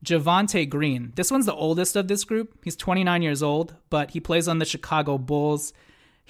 Javonte 0.05 0.69
Green. 0.69 1.11
This 1.15 1.29
one's 1.29 1.45
the 1.45 1.53
oldest 1.53 1.97
of 1.97 2.07
this 2.07 2.23
group. 2.23 2.57
He's 2.63 2.77
29 2.77 3.21
years 3.21 3.43
old, 3.43 3.75
but 3.89 4.11
he 4.11 4.21
plays 4.21 4.47
on 4.47 4.59
the 4.59 4.65
Chicago 4.65 5.17
Bulls. 5.17 5.73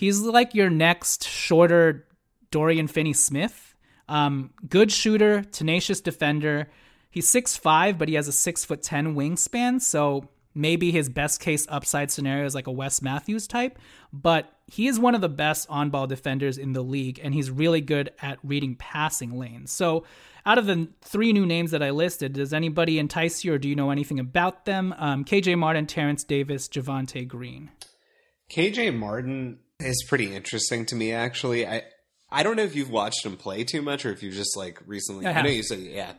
He's 0.02 0.20
like 0.20 0.56
your 0.56 0.72
next 0.72 1.28
shorter 1.28 2.08
Dorian 2.50 2.88
Finney 2.88 3.14
Smith. 3.14 3.76
Um, 4.10 4.50
good 4.68 4.92
shooter, 4.92 5.44
tenacious 5.44 6.02
defender. 6.02 6.72
He's 7.12 7.32
6'5, 7.32 8.00
but 8.00 8.10
he 8.10 8.16
has 8.16 8.28
a 8.28 8.32
6 8.32 8.66
foot 8.66 8.82
10 8.82 9.14
wingspan. 9.14 9.80
So 9.80 10.28
maybe 10.56 10.90
his 10.90 11.08
best 11.08 11.40
case 11.40 11.68
upside 11.70 12.10
scenario 12.10 12.46
is 12.46 12.56
like 12.56 12.66
a 12.66 12.72
Wes 12.72 13.04
Matthews 13.04 13.46
type, 13.46 13.78
but 14.12 14.52
he 14.66 14.88
is 14.88 15.00
one 15.00 15.14
of 15.14 15.22
the 15.22 15.30
best 15.30 15.68
on 15.70 15.92
ball 15.92 16.08
defenders 16.08 16.58
in 16.58 16.74
the 16.74 16.82
league, 16.82 17.20
and 17.22 17.36
he's 17.36 17.52
really 17.52 17.82
good 17.82 18.12
at 18.24 18.40
reading 18.44 18.74
passing 18.78 19.38
lanes. 19.38 19.72
So, 19.72 20.06
out 20.48 20.58
of 20.58 20.66
the 20.66 20.88
three 21.02 21.32
new 21.32 21.46
names 21.46 21.70
that 21.70 21.84
I 21.84 21.92
listed, 21.92 22.34
does 22.34 22.54
anybody 22.54 22.98
entice 22.98 23.44
you, 23.44 23.54
or 23.54 23.60
do 23.60 23.70
you 23.70 23.76
know 23.76 23.92
anything 23.92 24.20
about 24.20 24.66
them? 24.66 24.96
Um, 24.98 25.26
KJ 25.26 25.60
Martin, 25.60 25.86
Terence 25.86 26.24
Davis, 26.24 26.68
Javonte 26.68 27.28
Green. 27.28 27.70
KJ 28.50 28.98
Martin 28.98 29.60
is 29.84 30.04
pretty 30.08 30.36
interesting 30.36 30.86
to 30.88 30.96
me, 30.96 31.12
actually. 31.12 31.68
I 31.68 31.84
I 32.30 32.44
don't 32.44 32.56
know 32.56 32.64
if 32.64 32.76
you've 32.76 32.90
watched 32.90 33.26
him 33.26 33.38
play 33.38 33.64
too 33.64 33.82
much, 33.82 34.06
or 34.06 34.12
if 34.12 34.24
you've 34.24 34.36
just 34.36 34.56
like 34.56 34.82
recently. 34.86 35.26
I, 35.26 35.34
I 35.34 35.42
know 35.42 35.50
you 35.50 35.64
said 35.64 35.80
yeah 35.80 36.14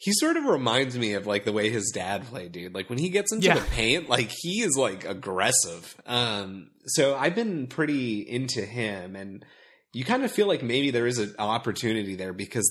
he 0.00 0.12
sort 0.14 0.38
of 0.38 0.44
reminds 0.44 0.96
me 0.96 1.12
of 1.12 1.26
like 1.26 1.44
the 1.44 1.52
way 1.52 1.68
his 1.68 1.92
dad 1.94 2.24
played, 2.24 2.52
dude. 2.52 2.74
Like 2.74 2.88
when 2.88 2.98
he 2.98 3.10
gets 3.10 3.32
into 3.34 3.48
yeah. 3.48 3.58
the 3.58 3.66
paint, 3.66 4.08
like 4.08 4.30
he 4.34 4.62
is 4.62 4.74
like 4.76 5.04
aggressive. 5.04 5.94
Um, 6.06 6.70
so 6.86 7.14
I've 7.14 7.34
been 7.34 7.66
pretty 7.66 8.20
into 8.20 8.62
him, 8.64 9.14
and 9.14 9.44
you 9.92 10.06
kind 10.06 10.24
of 10.24 10.32
feel 10.32 10.46
like 10.46 10.62
maybe 10.62 10.90
there 10.90 11.06
is 11.06 11.18
an 11.18 11.34
opportunity 11.38 12.14
there 12.14 12.32
because 12.32 12.66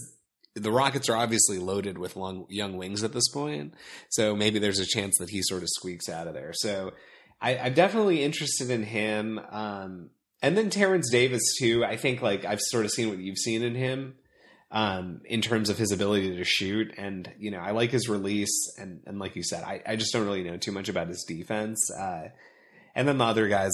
the 0.55 0.71
Rockets 0.71 1.07
are 1.07 1.15
obviously 1.15 1.59
loaded 1.59 1.99
with 1.99 2.15
long, 2.15 2.47
young 2.49 2.77
wings 2.77 3.03
at 3.03 3.13
this 3.13 3.29
point. 3.29 3.75
So 4.09 4.35
maybe 4.35 4.57
there's 4.57 4.79
a 4.79 4.85
chance 4.87 5.15
that 5.19 5.29
he 5.29 5.43
sort 5.43 5.61
of 5.61 5.69
squeaks 5.69 6.09
out 6.09 6.27
of 6.27 6.33
there. 6.33 6.53
So 6.53 6.93
I, 7.41 7.53
am 7.53 7.73
definitely 7.73 8.23
interested 8.23 8.69
in 8.69 8.83
him. 8.83 9.39
Um, 9.49 10.09
and 10.41 10.57
then 10.57 10.69
Terence 10.69 11.09
Davis 11.11 11.41
too. 11.59 11.83
I 11.83 11.97
think 11.97 12.21
like 12.21 12.45
I've 12.45 12.61
sort 12.61 12.85
of 12.85 12.91
seen 12.91 13.09
what 13.09 13.17
you've 13.17 13.37
seen 13.37 13.63
in 13.63 13.75
him 13.75 14.15
um, 14.71 15.21
in 15.25 15.41
terms 15.41 15.69
of 15.69 15.77
his 15.77 15.91
ability 15.91 16.35
to 16.37 16.43
shoot. 16.43 16.93
And, 16.97 17.31
you 17.39 17.51
know, 17.51 17.59
I 17.59 17.71
like 17.71 17.91
his 17.91 18.07
release. 18.07 18.73
And, 18.77 19.01
and 19.05 19.19
like 19.19 19.35
you 19.35 19.43
said, 19.43 19.63
I, 19.63 19.81
I 19.85 19.95
just 19.95 20.13
don't 20.13 20.25
really 20.25 20.43
know 20.43 20.57
too 20.57 20.71
much 20.71 20.89
about 20.89 21.07
his 21.07 21.23
defense. 21.27 21.89
Uh, 21.91 22.29
and 22.95 23.07
then 23.07 23.17
the 23.17 23.25
other 23.25 23.47
guys, 23.47 23.71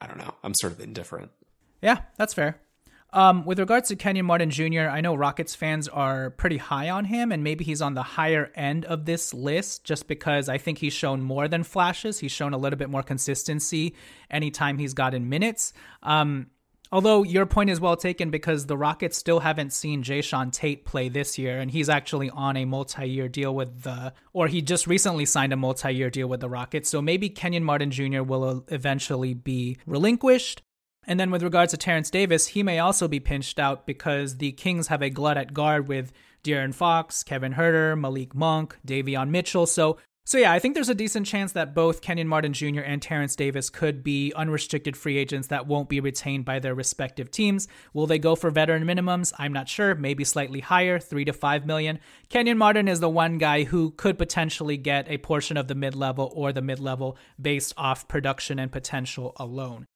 I 0.00 0.06
don't 0.06 0.18
know. 0.18 0.34
I'm 0.42 0.54
sort 0.54 0.72
of 0.72 0.80
indifferent. 0.80 1.30
Yeah, 1.82 1.98
that's 2.16 2.34
fair. 2.34 2.58
Um, 3.14 3.44
with 3.44 3.60
regards 3.60 3.88
to 3.90 3.96
Kenyon 3.96 4.26
Martin 4.26 4.50
Jr., 4.50 4.88
I 4.90 5.00
know 5.00 5.14
Rockets 5.14 5.54
fans 5.54 5.86
are 5.86 6.30
pretty 6.30 6.56
high 6.56 6.90
on 6.90 7.04
him, 7.04 7.30
and 7.30 7.44
maybe 7.44 7.64
he's 7.64 7.80
on 7.80 7.94
the 7.94 8.02
higher 8.02 8.50
end 8.56 8.84
of 8.86 9.04
this 9.04 9.32
list 9.32 9.84
just 9.84 10.08
because 10.08 10.48
I 10.48 10.58
think 10.58 10.78
he's 10.78 10.92
shown 10.92 11.22
more 11.22 11.46
than 11.46 11.62
flashes. 11.62 12.18
He's 12.18 12.32
shown 12.32 12.52
a 12.54 12.58
little 12.58 12.76
bit 12.76 12.90
more 12.90 13.04
consistency 13.04 13.94
anytime 14.32 14.78
he's 14.78 14.94
gotten 14.94 15.28
minutes. 15.28 15.72
Um, 16.02 16.48
Although 16.92 17.24
your 17.24 17.44
point 17.44 17.70
is 17.70 17.80
well 17.80 17.96
taken 17.96 18.30
because 18.30 18.66
the 18.66 18.76
Rockets 18.76 19.18
still 19.18 19.40
haven't 19.40 19.72
seen 19.72 20.04
Jae'Sean 20.04 20.52
Tate 20.52 20.84
play 20.84 21.08
this 21.08 21.36
year, 21.38 21.58
and 21.58 21.68
he's 21.68 21.88
actually 21.88 22.30
on 22.30 22.56
a 22.56 22.66
multi-year 22.66 23.26
deal 23.26 23.52
with 23.52 23.82
the, 23.82 24.12
or 24.32 24.46
he 24.46 24.62
just 24.62 24.86
recently 24.86 25.24
signed 25.24 25.52
a 25.52 25.56
multi-year 25.56 26.08
deal 26.08 26.28
with 26.28 26.38
the 26.38 26.48
Rockets. 26.48 26.88
So 26.88 27.02
maybe 27.02 27.30
Kenyon 27.30 27.64
Martin 27.64 27.90
Jr. 27.90 28.22
will 28.22 28.64
eventually 28.68 29.34
be 29.34 29.76
relinquished. 29.86 30.62
And 31.06 31.18
then 31.20 31.30
with 31.30 31.42
regards 31.42 31.72
to 31.72 31.76
Terence 31.76 32.10
Davis, 32.10 32.48
he 32.48 32.62
may 32.62 32.78
also 32.78 33.08
be 33.08 33.20
pinched 33.20 33.58
out 33.58 33.86
because 33.86 34.38
the 34.38 34.52
Kings 34.52 34.88
have 34.88 35.02
a 35.02 35.10
glut 35.10 35.36
at 35.36 35.54
guard 35.54 35.88
with 35.88 36.12
De'Aaron 36.42 36.74
Fox, 36.74 37.22
Kevin 37.22 37.54
Huerter, 37.54 37.98
Malik 37.98 38.34
Monk, 38.34 38.76
Davion 38.86 39.30
Mitchell. 39.30 39.66
So 39.66 39.98
so 40.26 40.38
yeah, 40.38 40.52
I 40.52 40.58
think 40.58 40.72
there's 40.72 40.88
a 40.88 40.94
decent 40.94 41.26
chance 41.26 41.52
that 41.52 41.74
both 41.74 42.00
Kenyon 42.00 42.28
Martin 42.28 42.54
Jr. 42.54 42.80
and 42.80 43.02
Terence 43.02 43.36
Davis 43.36 43.68
could 43.68 44.02
be 44.02 44.32
unrestricted 44.34 44.96
free 44.96 45.18
agents 45.18 45.48
that 45.48 45.66
won't 45.66 45.90
be 45.90 46.00
retained 46.00 46.46
by 46.46 46.60
their 46.60 46.74
respective 46.74 47.30
teams. 47.30 47.68
Will 47.92 48.06
they 48.06 48.18
go 48.18 48.34
for 48.34 48.48
veteran 48.48 48.84
minimums? 48.84 49.34
I'm 49.38 49.52
not 49.52 49.68
sure. 49.68 49.94
Maybe 49.94 50.24
slightly 50.24 50.60
higher, 50.60 50.98
three 50.98 51.26
to 51.26 51.34
five 51.34 51.66
million. 51.66 51.98
Kenyon 52.30 52.56
Martin 52.56 52.88
is 52.88 53.00
the 53.00 53.08
one 53.10 53.36
guy 53.36 53.64
who 53.64 53.90
could 53.90 54.16
potentially 54.16 54.78
get 54.78 55.10
a 55.10 55.18
portion 55.18 55.58
of 55.58 55.68
the 55.68 55.74
mid 55.74 55.94
level 55.94 56.32
or 56.34 56.54
the 56.54 56.62
mid 56.62 56.80
level 56.80 57.18
based 57.38 57.74
off 57.76 58.08
production 58.08 58.58
and 58.58 58.72
potential 58.72 59.34
alone. 59.36 59.86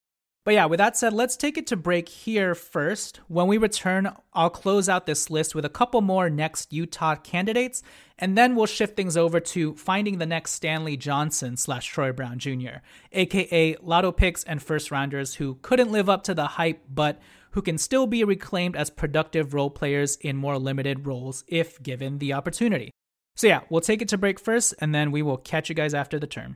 But 0.49 0.55
yeah, 0.55 0.65
with 0.65 0.79
that 0.79 0.97
said, 0.97 1.13
let's 1.13 1.37
take 1.37 1.59
it 1.59 1.67
to 1.67 1.75
break 1.75 2.09
here 2.09 2.55
first. 2.55 3.19
When 3.27 3.45
we 3.45 3.59
return, 3.59 4.11
I'll 4.33 4.49
close 4.49 4.89
out 4.89 5.05
this 5.05 5.29
list 5.29 5.53
with 5.53 5.63
a 5.63 5.69
couple 5.69 6.01
more 6.01 6.27
next 6.27 6.71
Yuta 6.71 7.23
candidates, 7.23 7.83
and 8.17 8.35
then 8.35 8.55
we'll 8.55 8.65
shift 8.65 8.97
things 8.97 9.15
over 9.15 9.39
to 9.39 9.75
finding 9.75 10.17
the 10.17 10.25
next 10.25 10.53
Stanley 10.53 10.97
Johnson 10.97 11.55
slash 11.55 11.85
Troy 11.85 12.11
Brown 12.11 12.39
Jr., 12.39 12.79
aka 13.11 13.75
lotto 13.83 14.11
picks 14.11 14.43
and 14.43 14.59
first 14.59 14.89
rounders 14.89 15.35
who 15.35 15.59
couldn't 15.61 15.91
live 15.91 16.09
up 16.09 16.23
to 16.23 16.33
the 16.33 16.47
hype, 16.47 16.81
but 16.89 17.19
who 17.51 17.61
can 17.61 17.77
still 17.77 18.07
be 18.07 18.23
reclaimed 18.23 18.75
as 18.75 18.89
productive 18.89 19.53
role 19.53 19.69
players 19.69 20.15
in 20.15 20.35
more 20.35 20.57
limited 20.57 21.05
roles 21.05 21.43
if 21.47 21.79
given 21.83 22.17
the 22.17 22.33
opportunity. 22.33 22.89
So 23.35 23.45
yeah, 23.45 23.61
we'll 23.69 23.81
take 23.81 24.01
it 24.01 24.07
to 24.07 24.17
break 24.17 24.39
first, 24.39 24.73
and 24.79 24.95
then 24.95 25.11
we 25.11 25.21
will 25.21 25.37
catch 25.37 25.69
you 25.69 25.75
guys 25.75 25.93
after 25.93 26.17
the 26.17 26.25
turn. 26.25 26.55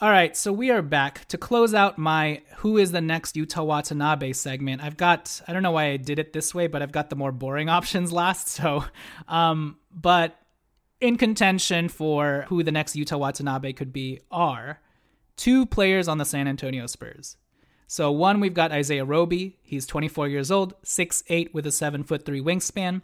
All 0.00 0.10
right, 0.10 0.36
so 0.36 0.52
we 0.52 0.70
are 0.70 0.80
back 0.80 1.24
to 1.26 1.36
close 1.36 1.74
out 1.74 1.98
my 1.98 2.42
Who 2.58 2.76
is 2.76 2.92
the 2.92 3.00
Next 3.00 3.34
Yuta 3.34 3.66
Watanabe 3.66 4.32
segment. 4.32 4.80
I've 4.80 4.96
got, 4.96 5.40
I 5.48 5.52
don't 5.52 5.64
know 5.64 5.72
why 5.72 5.86
I 5.86 5.96
did 5.96 6.20
it 6.20 6.32
this 6.32 6.54
way, 6.54 6.68
but 6.68 6.82
I've 6.82 6.92
got 6.92 7.10
the 7.10 7.16
more 7.16 7.32
boring 7.32 7.68
options 7.78 8.12
last. 8.12 8.46
So, 8.46 8.84
um, 9.26 9.76
but 9.90 10.40
in 11.00 11.16
contention 11.16 11.88
for 11.88 12.44
who 12.48 12.62
the 12.62 12.70
next 12.70 12.94
Yuta 12.94 13.18
Watanabe 13.18 13.72
could 13.72 13.92
be 13.92 14.20
are 14.30 14.80
two 15.36 15.66
players 15.66 16.06
on 16.06 16.18
the 16.18 16.24
San 16.24 16.46
Antonio 16.46 16.86
Spurs. 16.86 17.36
So, 17.88 18.12
one, 18.12 18.38
we've 18.38 18.54
got 18.54 18.70
Isaiah 18.70 19.04
Roby. 19.04 19.58
He's 19.62 19.84
24 19.84 20.28
years 20.28 20.52
old, 20.52 20.80
6'8 20.84 21.52
with 21.52 21.66
a 21.66 21.72
7 21.72 22.04
foot 22.04 22.24
3 22.24 22.40
wingspan. 22.40 23.02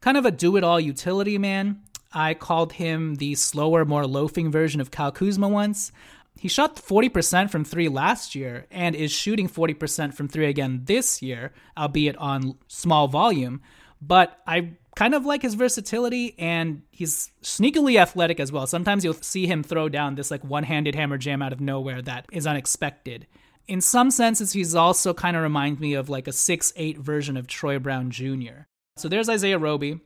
Kind 0.00 0.16
of 0.16 0.24
a 0.24 0.30
do 0.30 0.56
it 0.56 0.64
all 0.64 0.80
utility 0.80 1.36
man. 1.36 1.82
I 2.12 2.34
called 2.34 2.72
him 2.72 3.16
the 3.16 3.34
slower, 3.36 3.84
more 3.84 4.06
loafing 4.06 4.50
version 4.50 4.80
of 4.80 4.90
Kyle 4.90 5.12
Kuzma 5.12 5.48
once. 5.48 5.92
He 6.36 6.48
shot 6.48 6.76
40% 6.76 7.50
from 7.50 7.64
three 7.64 7.88
last 7.88 8.34
year 8.34 8.66
and 8.70 8.94
is 8.94 9.12
shooting 9.12 9.48
40% 9.48 10.14
from 10.14 10.28
three 10.28 10.46
again 10.46 10.82
this 10.84 11.20
year, 11.20 11.52
albeit 11.76 12.16
on 12.16 12.56
small 12.66 13.08
volume. 13.08 13.60
But 14.00 14.38
I 14.46 14.76
kind 14.96 15.14
of 15.14 15.26
like 15.26 15.42
his 15.42 15.54
versatility 15.54 16.34
and 16.38 16.82
he's 16.90 17.30
sneakily 17.42 18.00
athletic 18.00 18.40
as 18.40 18.50
well. 18.50 18.66
Sometimes 18.66 19.04
you'll 19.04 19.14
see 19.14 19.46
him 19.46 19.62
throw 19.62 19.88
down 19.88 20.14
this 20.14 20.30
like 20.30 20.42
one 20.44 20.64
handed 20.64 20.94
hammer 20.94 21.18
jam 21.18 21.42
out 21.42 21.52
of 21.52 21.60
nowhere 21.60 22.02
that 22.02 22.26
is 22.32 22.46
unexpected. 22.46 23.26
In 23.68 23.80
some 23.80 24.10
senses, 24.10 24.52
he's 24.52 24.74
also 24.74 25.14
kind 25.14 25.36
of 25.36 25.42
reminds 25.42 25.80
me 25.80 25.94
of 25.94 26.08
like 26.08 26.26
a 26.26 26.32
six-eight 26.32 26.98
version 26.98 27.36
of 27.36 27.46
Troy 27.46 27.78
Brown 27.78 28.10
Jr. 28.10 28.64
So 28.96 29.08
there's 29.08 29.28
Isaiah 29.28 29.58
Roby. 29.58 30.00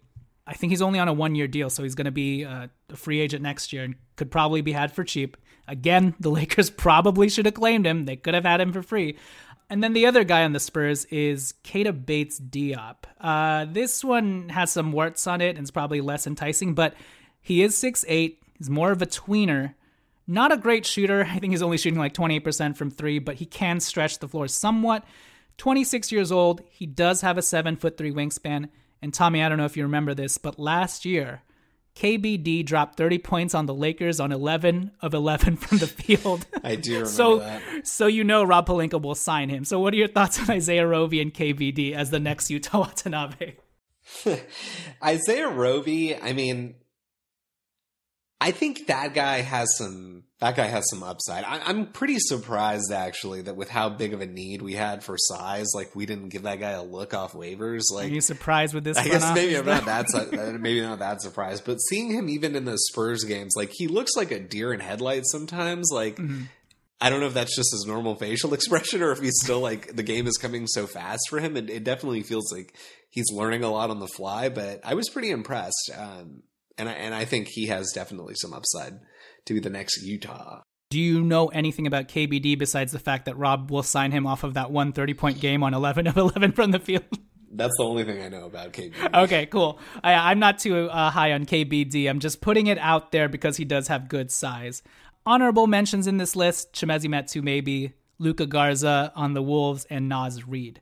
I 0.47 0.53
think 0.53 0.71
he's 0.71 0.83
only 0.83 0.99
on 0.99 1.09
a 1.09 1.13
one 1.13 1.35
year 1.35 1.49
deal, 1.49 1.71
so 1.71 1.83
he's 1.83 1.95
going 1.95 2.05
to 2.05 2.11
be 2.11 2.45
uh, 2.45 2.67
a 2.91 2.97
free 2.97 3.21
agent 3.21 3.43
next 3.43 3.73
year 3.73 3.85
and 3.85 3.95
could 4.17 4.31
probably 4.31 4.61
be 4.61 4.73
had 4.73 4.93
for 4.93 5.03
cheap. 5.03 5.37
Again, 5.67 6.15
the 6.21 6.31
Lakers 6.31 6.71
probably 6.71 7.29
should 7.29 7.47
have 7.47 7.55
claimed 7.55 7.87
him. 7.87 8.05
They 8.05 8.17
could 8.17 8.35
have 8.35 8.45
had 8.45 8.61
him 8.61 8.73
for 8.73 8.83
free. 8.83 9.17
And 9.71 9.83
then 9.83 9.95
the 9.95 10.07
other 10.07 10.25
guy 10.25 10.45
on 10.45 10.53
the 10.53 10.61
Spurs 10.61 11.05
is 11.07 11.55
Keita 11.65 12.05
Bates 12.05 12.39
Diop. 12.39 13.05
Uh, 13.21 13.65
this 13.65 14.05
one 14.05 14.51
has 14.51 14.71
some 14.71 14.93
warts 14.93 15.27
on 15.27 15.41
it 15.41 15.57
and 15.57 15.61
it's 15.61 15.71
probably 15.71 16.01
less 16.01 16.27
enticing, 16.27 16.75
but 16.75 16.95
he 17.41 17.63
is 17.63 17.75
6'8. 17.75 18.37
He's 18.59 18.71
more 18.71 18.93
of 18.93 19.03
a 19.03 19.07
tweener. 19.07 19.75
Not 20.27 20.53
a 20.53 20.57
great 20.57 20.87
shooter. 20.87 21.25
I 21.25 21.39
think 21.39 21.53
he's 21.53 21.63
only 21.63 21.79
shooting 21.79 21.99
like 21.99 22.15
28% 22.15 22.77
from 22.77 22.91
three, 22.91 23.19
but 23.19 23.37
he 23.37 23.47
can 23.47 23.81
stretch 23.81 24.19
the 24.19 24.29
floor 24.29 24.49
somewhat. 24.49 25.05
26 25.59 26.13
years 26.13 26.33
old. 26.33 26.63
He 26.71 26.87
does 26.87 27.21
have 27.21 27.39
a 27.39 27.43
7 27.43 27.77
foot 27.77 27.97
3 27.97 28.13
wingspan. 28.13 28.69
And 29.03 29.13
Tommy, 29.13 29.43
I 29.43 29.49
don't 29.49 29.59
know 29.59 29.67
if 29.67 29.77
you 29.77 29.83
remember 29.83 30.15
this, 30.15 30.39
but 30.39 30.59
last 30.59 31.05
year, 31.05 31.43
KBD 31.95 32.65
dropped 32.65 32.97
30 32.97 33.19
points 33.19 33.55
on 33.55 33.67
the 33.67 33.75
Lakers 33.75 34.19
on 34.19 34.33
11 34.33 34.93
of 35.01 35.15
11 35.15 35.57
from 35.57 35.79
the 35.79 35.87
field. 35.87 36.47
I 36.65 36.75
do 36.75 36.91
remember 36.93 37.11
so, 37.11 37.39
that. 37.39 37.87
So 37.87 38.07
you 38.07 38.25
know 38.25 38.43
Rob 38.43 38.67
Pelinka 38.67 39.01
will 39.01 39.15
sign 39.15 39.49
him. 39.49 39.65
So 39.65 39.79
what 39.79 39.95
are 39.95 39.97
your 39.97 40.09
thoughts 40.09 40.41
on 40.41 40.51
Isaiah 40.51 40.87
Roby 40.87 41.21
and 41.21 41.33
KBD 41.33 41.93
as 41.95 42.11
the 42.11 42.19
next 42.19 42.49
Yuta 42.49 42.81
Watanabe? 42.81 43.55
Isaiah 45.05 45.49
Roby, 45.49 46.17
I 46.17 46.33
mean, 46.33 46.75
I 48.45 48.51
think 48.51 48.87
that 48.89 49.15
guy 49.15 49.41
has 49.41 49.69
some. 49.79 50.25
That 50.41 50.57
guy 50.57 50.67
has 50.67 50.85
some 50.91 51.03
upside. 51.03 51.45
I, 51.45 51.61
I'm 51.65 51.87
pretty 51.87 52.19
surprised 52.19 52.93
actually 52.93 53.43
that 53.43 53.57
with 53.57 53.71
how 53.71 53.89
big 53.89 54.13
of 54.13 54.21
a 54.21 54.27
need 54.27 54.61
we 54.61 54.75
had 54.75 55.03
for 55.03 55.17
size, 55.17 55.69
like 55.75 55.97
we 55.97 56.05
didn't 56.05 56.29
give 56.29 56.43
that 56.43 56.61
guy 56.61 56.73
a 56.73 56.83
look 56.83 57.15
off 57.15 57.33
waivers. 57.33 57.85
Like, 57.91 58.11
Are 58.11 58.15
you 58.15 58.21
surprised 58.21 58.75
with 58.75 58.85
this? 58.85 58.99
I 58.99 59.05
guess 59.09 59.35
maybe 59.35 59.57
I'm 59.57 59.65
not 59.65 59.87
that 59.87 60.11
su- 60.11 60.59
maybe 60.61 60.83
not 60.83 60.99
that 60.99 61.23
surprised, 61.23 61.65
but 61.65 61.77
seeing 61.79 62.11
him 62.13 62.29
even 62.29 62.57
in 62.57 62.67
the 62.67 62.77
Spurs 62.77 63.25
games, 63.25 63.55
like 63.57 63.71
he 63.73 63.89
looks 63.89 64.13
like 64.17 64.33
a 64.33 64.41
deer 64.41 64.75
in 64.75 64.81
headlights 64.81 65.33
sometimes. 65.33 65.89
Like 65.93 66.17
Mm-hmm. 66.17 66.43
I 67.01 67.11
don't 67.11 67.21
know 67.21 67.27
if 67.27 67.35
that's 67.35 67.55
just 67.57 67.73
his 67.73 67.85
normal 67.87 68.15
facial 68.15 68.55
expression 68.59 69.03
or 69.03 69.13
if 69.13 69.21
he's 69.21 69.39
still 69.43 69.61
like 69.61 69.95
the 69.97 70.03
game 70.03 70.27
is 70.27 70.37
coming 70.37 70.67
so 70.67 70.87
fast 70.87 71.23
for 71.31 71.39
him. 71.39 71.57
It, 71.57 71.71
it 71.71 71.85
definitely 71.85 72.23
feels 72.23 72.53
like 72.53 72.75
he's 73.11 73.27
learning 73.33 73.63
a 73.65 73.71
lot 73.71 73.91
on 73.91 73.99
the 73.99 74.07
fly. 74.09 74.49
But 74.49 74.81
I 74.85 74.95
was 74.95 75.09
pretty 75.09 75.31
impressed, 75.31 75.91
um, 75.97 76.43
and 76.79 76.89
I, 76.89 76.93
and 76.93 77.15
I 77.15 77.25
think 77.25 77.49
he 77.49 77.67
has 77.67 77.93
definitely 77.93 78.35
some 78.35 78.53
upside 78.53 78.95
to 79.47 79.55
be 79.55 79.61
the 79.61 79.71
next 79.71 80.05
Yuta. 80.05 80.63
Do 80.91 81.01
you 81.01 81.23
know 81.23 81.49
anything 81.49 81.87
about 81.87 82.09
KBD 82.09 82.59
besides 82.59 82.93
the 82.93 82.99
fact 82.99 83.25
that 83.25 83.37
Rob 83.37 83.71
will 83.71 83.83
sign 83.83 84.13
him 84.13 84.27
off 84.27 84.45
of 84.45 84.55
that 84.55 84.71
one 84.71 84.93
30 84.93 85.15
point 85.15 85.41
game 85.41 85.63
on 85.63 85.75
11 85.75 86.07
of 86.07 86.17
11 86.17 86.53
from 86.53 86.71
the 86.71 86.79
field? 86.79 87.05
That's 87.57 87.77
the 87.79 87.85
only 87.85 88.05
thing 88.05 88.21
I 88.21 88.29
know 88.29 88.47
about 88.47 88.73
KBD. 88.73 89.23
okay, 89.23 89.47
cool. 89.47 89.79
I, 90.03 90.15
I'm 90.15 90.41
not 90.41 90.59
too 90.59 90.89
uh, 90.91 91.11
high 91.11 91.33
on 91.33 91.47
KBD. 91.47 92.11
I'm 92.11 92.19
just 92.19 92.41
putting 92.41 92.67
it 92.67 92.79
out 92.79 93.13
there 93.13 93.29
because 93.29 93.57
he 93.57 93.65
does 93.65 93.89
have 93.89 94.09
good 94.09 94.31
size. 94.33 94.83
Honorable 95.25 95.67
mentions 95.67 96.07
in 96.07 96.19
this 96.19 96.37
list 96.37 96.73
Chimezie 96.73 97.09
Metu, 97.09 97.43
maybe, 97.43 97.95
Luka 98.19 98.47
Garza 98.47 99.13
on 99.15 99.35
the 99.35 99.43
Wolves, 99.43 99.87
and 99.89 100.09
Naz 100.09 100.47
Reid. 100.47 100.81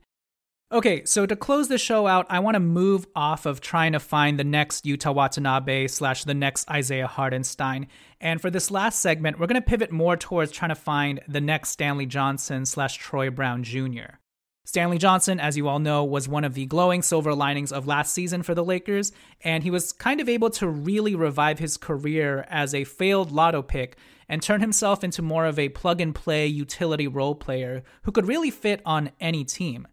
Okay, 0.73 1.05
so 1.05 1.27
to 1.27 1.37
close 1.37 1.69
the 1.69 1.77
show 1.77 2.07
out, 2.07 2.25
I 2.31 2.39
want 2.39 2.55
to 2.55 2.61
move 2.61 3.07
off 3.15 3.45
of 3.45 3.61
trying 3.61 3.93
to 3.93 4.01
find 4.01 4.39
the 4.39 4.45
next 4.45 4.87
Yuta 4.87 5.15
Watanabe 5.15 5.87
slash 5.89 6.25
the 6.25 6.33
next 6.33 6.67
Isaiah 6.71 7.07
Hartenstein. 7.07 7.89
And 8.23 8.41
for 8.41 8.49
this 8.49 8.71
last 8.71 9.01
segment, 9.01 9.39
we're 9.39 9.49
going 9.49 9.61
to 9.61 9.69
pivot 9.69 9.93
more 9.93 10.17
towards 10.17 10.51
trying 10.51 10.71
to 10.71 10.75
find 10.75 11.21
the 11.29 11.43
next 11.43 11.69
Stanley 11.69 12.07
Johnson 12.07 12.65
slash 12.65 12.97
Troy 12.97 13.29
Brown 13.29 13.63
Jr. 13.63 14.17
Stanley 14.65 14.97
Johnson, 14.97 15.39
as 15.39 15.59
you 15.59 15.69
all 15.69 15.79
know, 15.79 16.05
was 16.05 16.27
one 16.27 16.45
of 16.45 16.55
the 16.55 16.65
glowing 16.65 17.03
silver 17.03 17.35
linings 17.35 17.71
of 17.71 17.87
last 17.87 18.15
season 18.15 18.43
for 18.43 18.55
the 18.55 18.65
Lakers, 18.65 19.13
and 19.43 19.65
he 19.65 19.71
was 19.71 19.93
kind 19.93 20.23
of 20.23 20.29
able 20.29 20.49
to 20.49 20.67
really 20.67 21.15
revive 21.15 21.59
his 21.59 21.77
career 21.77 22.47
as 22.49 22.75
a 22.75 22.85
failed 22.85 23.31
lotto 23.31 23.61
pick 23.61 23.99
and 24.27 24.43
turn 24.43 24.63
himself 24.63 25.05
into 25.05 25.21
more 25.21 25.45
of 25.45 25.59
a 25.59 25.69
plug 25.69 26.01
and 26.01 26.15
play 26.15 26.47
utility 26.47 27.07
role 27.07 27.35
player 27.35 27.83
who 28.05 28.13
could 28.13 28.27
really 28.27 28.51
fit 28.51 28.81
on 28.87 29.11
any 29.21 29.45
team. 29.45 29.87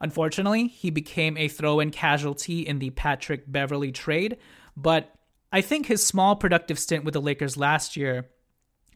Unfortunately, 0.00 0.68
he 0.68 0.90
became 0.90 1.36
a 1.36 1.48
throw 1.48 1.80
in 1.80 1.90
casualty 1.90 2.60
in 2.60 2.78
the 2.78 2.90
Patrick 2.90 3.50
Beverley 3.50 3.92
trade, 3.92 4.36
but 4.76 5.14
I 5.52 5.60
think 5.60 5.86
his 5.86 6.06
small 6.06 6.36
productive 6.36 6.78
stint 6.78 7.04
with 7.04 7.14
the 7.14 7.20
Lakers 7.20 7.56
last 7.56 7.96
year 7.96 8.26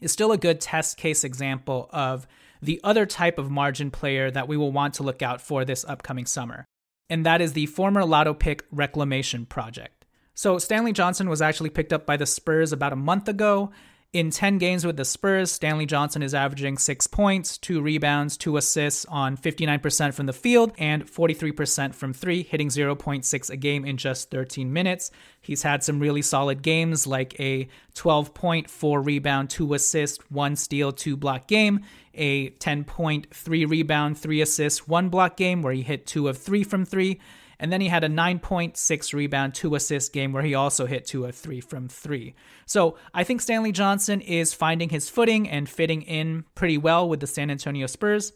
is 0.00 0.12
still 0.12 0.32
a 0.32 0.38
good 0.38 0.60
test 0.60 0.96
case 0.96 1.24
example 1.24 1.88
of 1.92 2.26
the 2.60 2.80
other 2.84 3.06
type 3.06 3.38
of 3.38 3.50
margin 3.50 3.90
player 3.90 4.30
that 4.30 4.48
we 4.48 4.56
will 4.56 4.70
want 4.70 4.94
to 4.94 5.02
look 5.02 5.22
out 5.22 5.40
for 5.40 5.64
this 5.64 5.84
upcoming 5.84 6.26
summer. 6.26 6.64
And 7.10 7.26
that 7.26 7.40
is 7.40 7.52
the 7.52 7.66
former 7.66 8.04
lotto 8.04 8.34
pick 8.34 8.64
reclamation 8.70 9.46
project. 9.46 10.04
So, 10.34 10.58
Stanley 10.58 10.92
Johnson 10.92 11.28
was 11.28 11.42
actually 11.42 11.70
picked 11.70 11.92
up 11.92 12.06
by 12.06 12.16
the 12.16 12.24
Spurs 12.24 12.72
about 12.72 12.92
a 12.92 12.96
month 12.96 13.28
ago, 13.28 13.70
in 14.12 14.30
10 14.30 14.58
games 14.58 14.84
with 14.84 14.98
the 14.98 15.06
Spurs, 15.06 15.50
Stanley 15.50 15.86
Johnson 15.86 16.22
is 16.22 16.34
averaging 16.34 16.76
6 16.76 17.06
points, 17.06 17.56
2 17.56 17.80
rebounds, 17.80 18.36
2 18.36 18.58
assists 18.58 19.06
on 19.06 19.38
59% 19.38 20.12
from 20.12 20.26
the 20.26 20.34
field 20.34 20.72
and 20.76 21.06
43% 21.06 21.94
from 21.94 22.12
3, 22.12 22.42
hitting 22.42 22.68
0.6 22.68 23.50
a 23.50 23.56
game 23.56 23.86
in 23.86 23.96
just 23.96 24.30
13 24.30 24.70
minutes. 24.70 25.10
He's 25.40 25.62
had 25.62 25.82
some 25.82 25.98
really 25.98 26.20
solid 26.20 26.60
games 26.60 27.06
like 27.06 27.40
a 27.40 27.68
12 27.94 28.34
point, 28.34 28.68
4 28.68 29.00
rebound, 29.00 29.48
2 29.48 29.72
assist, 29.72 30.30
1 30.30 30.56
steal, 30.56 30.92
2 30.92 31.16
block 31.16 31.46
game, 31.46 31.80
a 32.12 32.50
10 32.50 32.84
point, 32.84 33.34
3 33.34 33.64
rebound, 33.64 34.18
3 34.18 34.42
assist, 34.42 34.86
1 34.86 35.08
block 35.08 35.38
game 35.38 35.62
where 35.62 35.72
he 35.72 35.80
hit 35.80 36.06
2 36.06 36.28
of 36.28 36.36
3 36.36 36.62
from 36.64 36.84
3 36.84 37.18
and 37.62 37.72
then 37.72 37.80
he 37.80 37.86
had 37.86 38.02
a 38.02 38.08
9.6 38.08 39.14
rebound, 39.14 39.54
two 39.54 39.76
assist 39.76 40.12
game 40.12 40.32
where 40.32 40.42
he 40.42 40.52
also 40.52 40.84
hit 40.84 41.06
two 41.06 41.26
of 41.26 41.36
three 41.36 41.60
from 41.60 41.86
three. 41.86 42.34
So 42.66 42.98
I 43.14 43.22
think 43.22 43.40
Stanley 43.40 43.70
Johnson 43.70 44.20
is 44.20 44.52
finding 44.52 44.88
his 44.88 45.08
footing 45.08 45.48
and 45.48 45.68
fitting 45.68 46.02
in 46.02 46.44
pretty 46.56 46.76
well 46.76 47.08
with 47.08 47.20
the 47.20 47.28
San 47.28 47.52
Antonio 47.52 47.86
Spurs. 47.86 48.32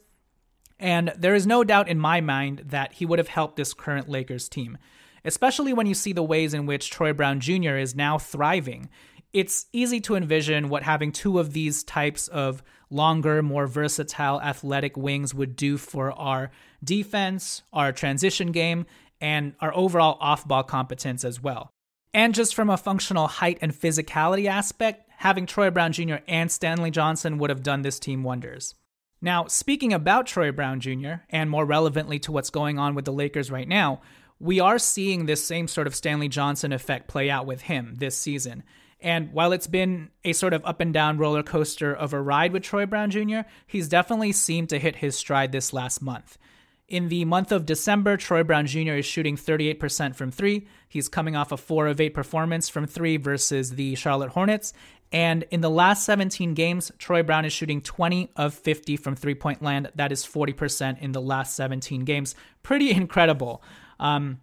And 0.79 1.11
there 1.17 1.35
is 1.35 1.45
no 1.45 1.65
doubt 1.65 1.89
in 1.89 1.99
my 1.99 2.21
mind 2.21 2.63
that 2.67 2.93
he 2.93 3.05
would 3.05 3.19
have 3.19 3.27
helped 3.27 3.57
this 3.57 3.73
current 3.73 4.07
Lakers 4.07 4.47
team, 4.47 4.77
especially 5.25 5.73
when 5.73 5.87
you 5.87 5.93
see 5.93 6.13
the 6.13 6.23
ways 6.23 6.53
in 6.53 6.65
which 6.65 6.89
Troy 6.89 7.11
Brown 7.11 7.41
Jr. 7.41 7.75
is 7.75 7.95
now 7.95 8.17
thriving. 8.17 8.87
It's 9.33 9.65
easy 9.73 9.99
to 10.01 10.15
envision 10.15 10.69
what 10.69 10.83
having 10.83 11.11
two 11.11 11.37
of 11.37 11.51
these 11.51 11.83
types 11.83 12.29
of 12.29 12.63
longer, 12.89 13.43
more 13.43 13.67
versatile 13.67 14.41
athletic 14.41 14.95
wings 14.95 15.33
would 15.33 15.57
do 15.57 15.77
for 15.77 16.13
our 16.13 16.49
defense, 16.81 17.63
our 17.73 17.91
transition 17.91 18.53
game, 18.53 18.85
and 19.21 19.53
our 19.59 19.75
overall 19.75 20.17
off 20.19 20.47
ball 20.47 20.63
competence 20.63 21.23
as 21.23 21.41
well. 21.41 21.71
And 22.13 22.33
just 22.33 22.55
from 22.55 22.69
a 22.69 22.77
functional 22.77 23.27
height 23.27 23.59
and 23.61 23.73
physicality 23.73 24.47
aspect, 24.47 25.09
having 25.17 25.45
Troy 25.45 25.69
Brown 25.69 25.91
Jr. 25.91 26.17
and 26.27 26.51
Stanley 26.51 26.91
Johnson 26.91 27.37
would 27.37 27.49
have 27.49 27.63
done 27.63 27.81
this 27.81 27.99
team 27.99 28.23
wonders. 28.23 28.75
Now, 29.21 29.47
speaking 29.47 29.93
about 29.93 30.27
Troy 30.27 30.51
Brown 30.51 30.79
Jr., 30.79 31.21
and 31.29 31.49
more 31.49 31.65
relevantly 31.65 32.19
to 32.19 32.31
what's 32.31 32.51
going 32.51 32.77
on 32.77 32.93
with 32.93 33.05
the 33.05 33.13
Lakers 33.13 33.51
right 33.51 33.67
now, 33.67 34.01
we 34.39 34.59
are 34.59 34.77
seeing 34.77 35.25
this 35.25 35.43
same 35.43 35.67
sort 35.67 35.87
of 35.87 35.95
Stanley 35.95 36.29
Johnson 36.29 36.71
effect 36.71 37.07
play 37.07 37.29
out 37.29 37.47
with 37.47 37.61
him 37.61 37.95
this 37.97 38.15
season. 38.15 38.63
And 38.99 39.31
while 39.31 39.51
it's 39.51 39.67
been 39.67 40.09
a 40.23 40.33
sort 40.33 40.53
of 40.53 40.65
up 40.65 40.81
and 40.81 40.93
down 40.93 41.17
roller 41.17 41.43
coaster 41.43 41.93
of 41.93 42.13
a 42.13 42.21
ride 42.21 42.51
with 42.51 42.63
Troy 42.63 42.85
Brown 42.85 43.09
Jr., 43.11 43.41
he's 43.65 43.87
definitely 43.87 44.31
seemed 44.31 44.69
to 44.69 44.79
hit 44.79 44.97
his 44.97 45.15
stride 45.15 45.51
this 45.51 45.73
last 45.73 46.01
month. 46.01 46.37
In 46.87 47.09
the 47.09 47.25
month 47.25 47.51
of 47.51 47.65
December, 47.65 48.15
Troy 48.15 48.43
Brown 48.43 48.65
Jr. 48.65 48.93
is 48.93 49.05
shooting 49.05 49.35
38% 49.35 50.15
from 50.15 50.31
three. 50.31 50.67
He's 50.87 51.09
coming 51.09 51.35
off 51.35 51.51
a 51.51 51.57
4 51.57 51.87
of 51.87 51.99
8 51.99 52.13
performance 52.13 52.69
from 52.69 52.87
three 52.87 53.17
versus 53.17 53.71
the 53.71 53.95
Charlotte 53.95 54.29
Hornets. 54.29 54.71
And 55.11 55.43
in 55.51 55.59
the 55.59 55.69
last 55.69 56.05
17 56.05 56.53
games, 56.53 56.91
Troy 56.97 57.23
Brown 57.23 57.43
is 57.43 57.51
shooting 57.51 57.81
20 57.81 58.31
of 58.37 58.53
50 58.53 58.95
from 58.97 59.17
three 59.17 59.35
point 59.35 59.61
land. 59.61 59.91
That 59.95 60.13
is 60.13 60.25
40% 60.25 61.01
in 61.01 61.11
the 61.11 61.21
last 61.21 61.57
17 61.57 62.05
games. 62.05 62.35
Pretty 62.63 62.91
incredible. 63.01 63.61
Um, 63.99 64.39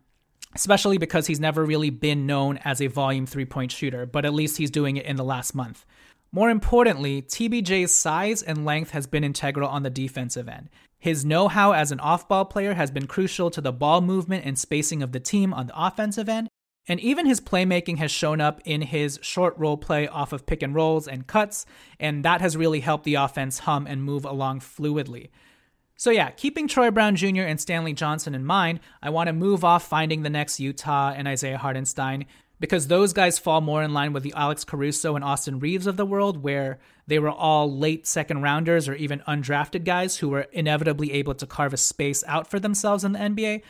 especially 0.55 0.99
because 0.99 1.27
he's 1.27 1.41
never 1.41 1.65
really 1.65 1.91
been 1.91 2.27
known 2.27 2.59
as 2.59 2.83
a 2.83 2.89
volume 2.89 3.25
three 3.25 3.47
point 3.47 3.73
shooter, 3.73 4.05
but 4.05 4.27
at 4.27 4.35
least 4.35 4.59
he's 4.59 4.71
doing 4.71 4.99
it 4.99 5.07
in 5.07 5.17
the 5.17 5.25
last 5.25 5.55
month. 5.55 5.87
More 6.31 6.51
importantly, 6.51 7.23
TBJ's 7.23 7.93
size 7.93 8.43
and 8.43 8.65
length 8.65 8.91
has 8.91 9.07
been 9.07 9.25
integral 9.25 9.69
on 9.69 9.83
the 9.83 9.91
defensive 9.91 10.49
end. 10.49 10.69
His 11.05 11.23
know 11.23 11.49
how 11.49 11.73
as 11.73 11.93
an 11.93 12.01
off 12.01 12.29
ball 12.29 12.47
player 12.47 12.73
has 12.73 12.91
been 12.91 13.07
crucial 13.07 13.51
to 13.51 13.61
the 13.61 13.75
ball 13.75 14.01
movement 14.01 14.47
and 14.47 14.59
spacing 14.59 15.03
of 15.03 15.13
the 15.13 15.21
team 15.21 15.53
on 15.53 15.67
the 15.67 15.79
offensive 15.79 16.31
end, 16.31 16.49
and 16.89 16.99
even 16.99 17.27
his 17.27 17.43
playmaking 17.43 17.99
has 17.99 18.11
shown 18.11 18.41
up 18.41 18.63
in 18.65 18.81
his 18.81 19.19
short 19.21 19.55
role 19.59 19.77
play 19.77 20.09
off 20.09 20.33
of 20.33 20.47
pick 20.47 20.63
and 20.63 20.75
rolls 20.75 21.07
and 21.07 21.27
cuts, 21.27 21.67
and 22.01 22.25
that 22.25 22.41
has 22.41 22.57
really 22.57 22.81
helped 22.81 23.05
the 23.05 23.17
offense 23.17 23.59
hum 23.59 23.87
and 23.87 24.03
move 24.03 24.25
along 24.25 24.61
fluidly. 24.61 25.29
So, 25.95 26.09
yeah, 26.09 26.31
keeping 26.31 26.69
Troy 26.69 26.91
Brown 26.91 27.17
Jr. 27.17 27.43
and 27.43 27.61
Stanley 27.61 27.93
Johnson 27.93 28.35
in 28.35 28.47
mind, 28.47 28.81
I 29.03 29.11
want 29.11 29.27
to 29.27 29.35
move 29.35 29.63
off 29.63 29.87
finding 29.87 30.23
the 30.23 30.31
next 30.31 30.57
Yuta 30.57 31.13
and 31.15 31.29
Isaiah 31.29 31.59
Hartenstein 31.59 32.25
because 32.61 32.89
those 32.89 33.13
guys 33.13 33.39
fall 33.39 33.61
more 33.61 33.83
in 33.83 33.93
line 33.93 34.15
with 34.15 34.23
the 34.23 34.33
Alex 34.35 34.65
Caruso 34.65 35.17
and 35.17 35.25
Austin 35.25 35.59
Reaves 35.59 35.87
of 35.87 35.99
the 35.99 36.07
world, 36.07 36.43
where 36.43 36.79
they 37.07 37.19
were 37.19 37.31
all 37.31 37.77
late 37.77 38.07
second 38.07 38.43
rounders 38.43 38.89
or 38.89 38.95
even 38.95 39.23
undrafted 39.29 39.85
guys 39.85 40.19
who 40.19 40.29
were 40.29 40.47
inevitably 40.53 41.13
able 41.13 41.35
to 41.35 41.47
carve 41.47 41.73
a 41.73 41.79
space 41.79 42.25
out 42.27 42.49
for 42.49 42.59
themselves 42.59 43.05
in 43.05 43.13
the 43.13 43.19
NBA. 43.19 43.63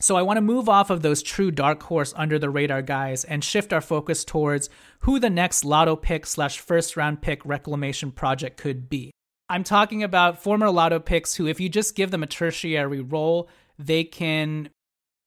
So 0.00 0.16
I 0.16 0.22
want 0.22 0.38
to 0.38 0.42
move 0.42 0.68
off 0.68 0.90
of 0.90 1.02
those 1.02 1.22
true 1.22 1.50
dark 1.50 1.82
horse 1.82 2.12
under 2.16 2.38
the 2.38 2.50
radar 2.50 2.82
guys 2.82 3.24
and 3.24 3.44
shift 3.44 3.72
our 3.72 3.80
focus 3.80 4.24
towards 4.24 4.68
who 5.00 5.18
the 5.18 5.30
next 5.30 5.64
lotto 5.64 5.96
pick 5.96 6.26
slash 6.26 6.58
first 6.58 6.96
round 6.96 7.22
pick 7.22 7.44
reclamation 7.44 8.10
project 8.10 8.56
could 8.56 8.88
be. 8.88 9.10
I'm 9.48 9.64
talking 9.64 10.02
about 10.02 10.42
former 10.42 10.70
lotto 10.70 11.00
picks 11.00 11.34
who, 11.34 11.46
if 11.46 11.60
you 11.60 11.68
just 11.68 11.94
give 11.94 12.10
them 12.10 12.22
a 12.22 12.26
tertiary 12.26 13.00
role, 13.00 13.48
they 13.78 14.04
can 14.04 14.70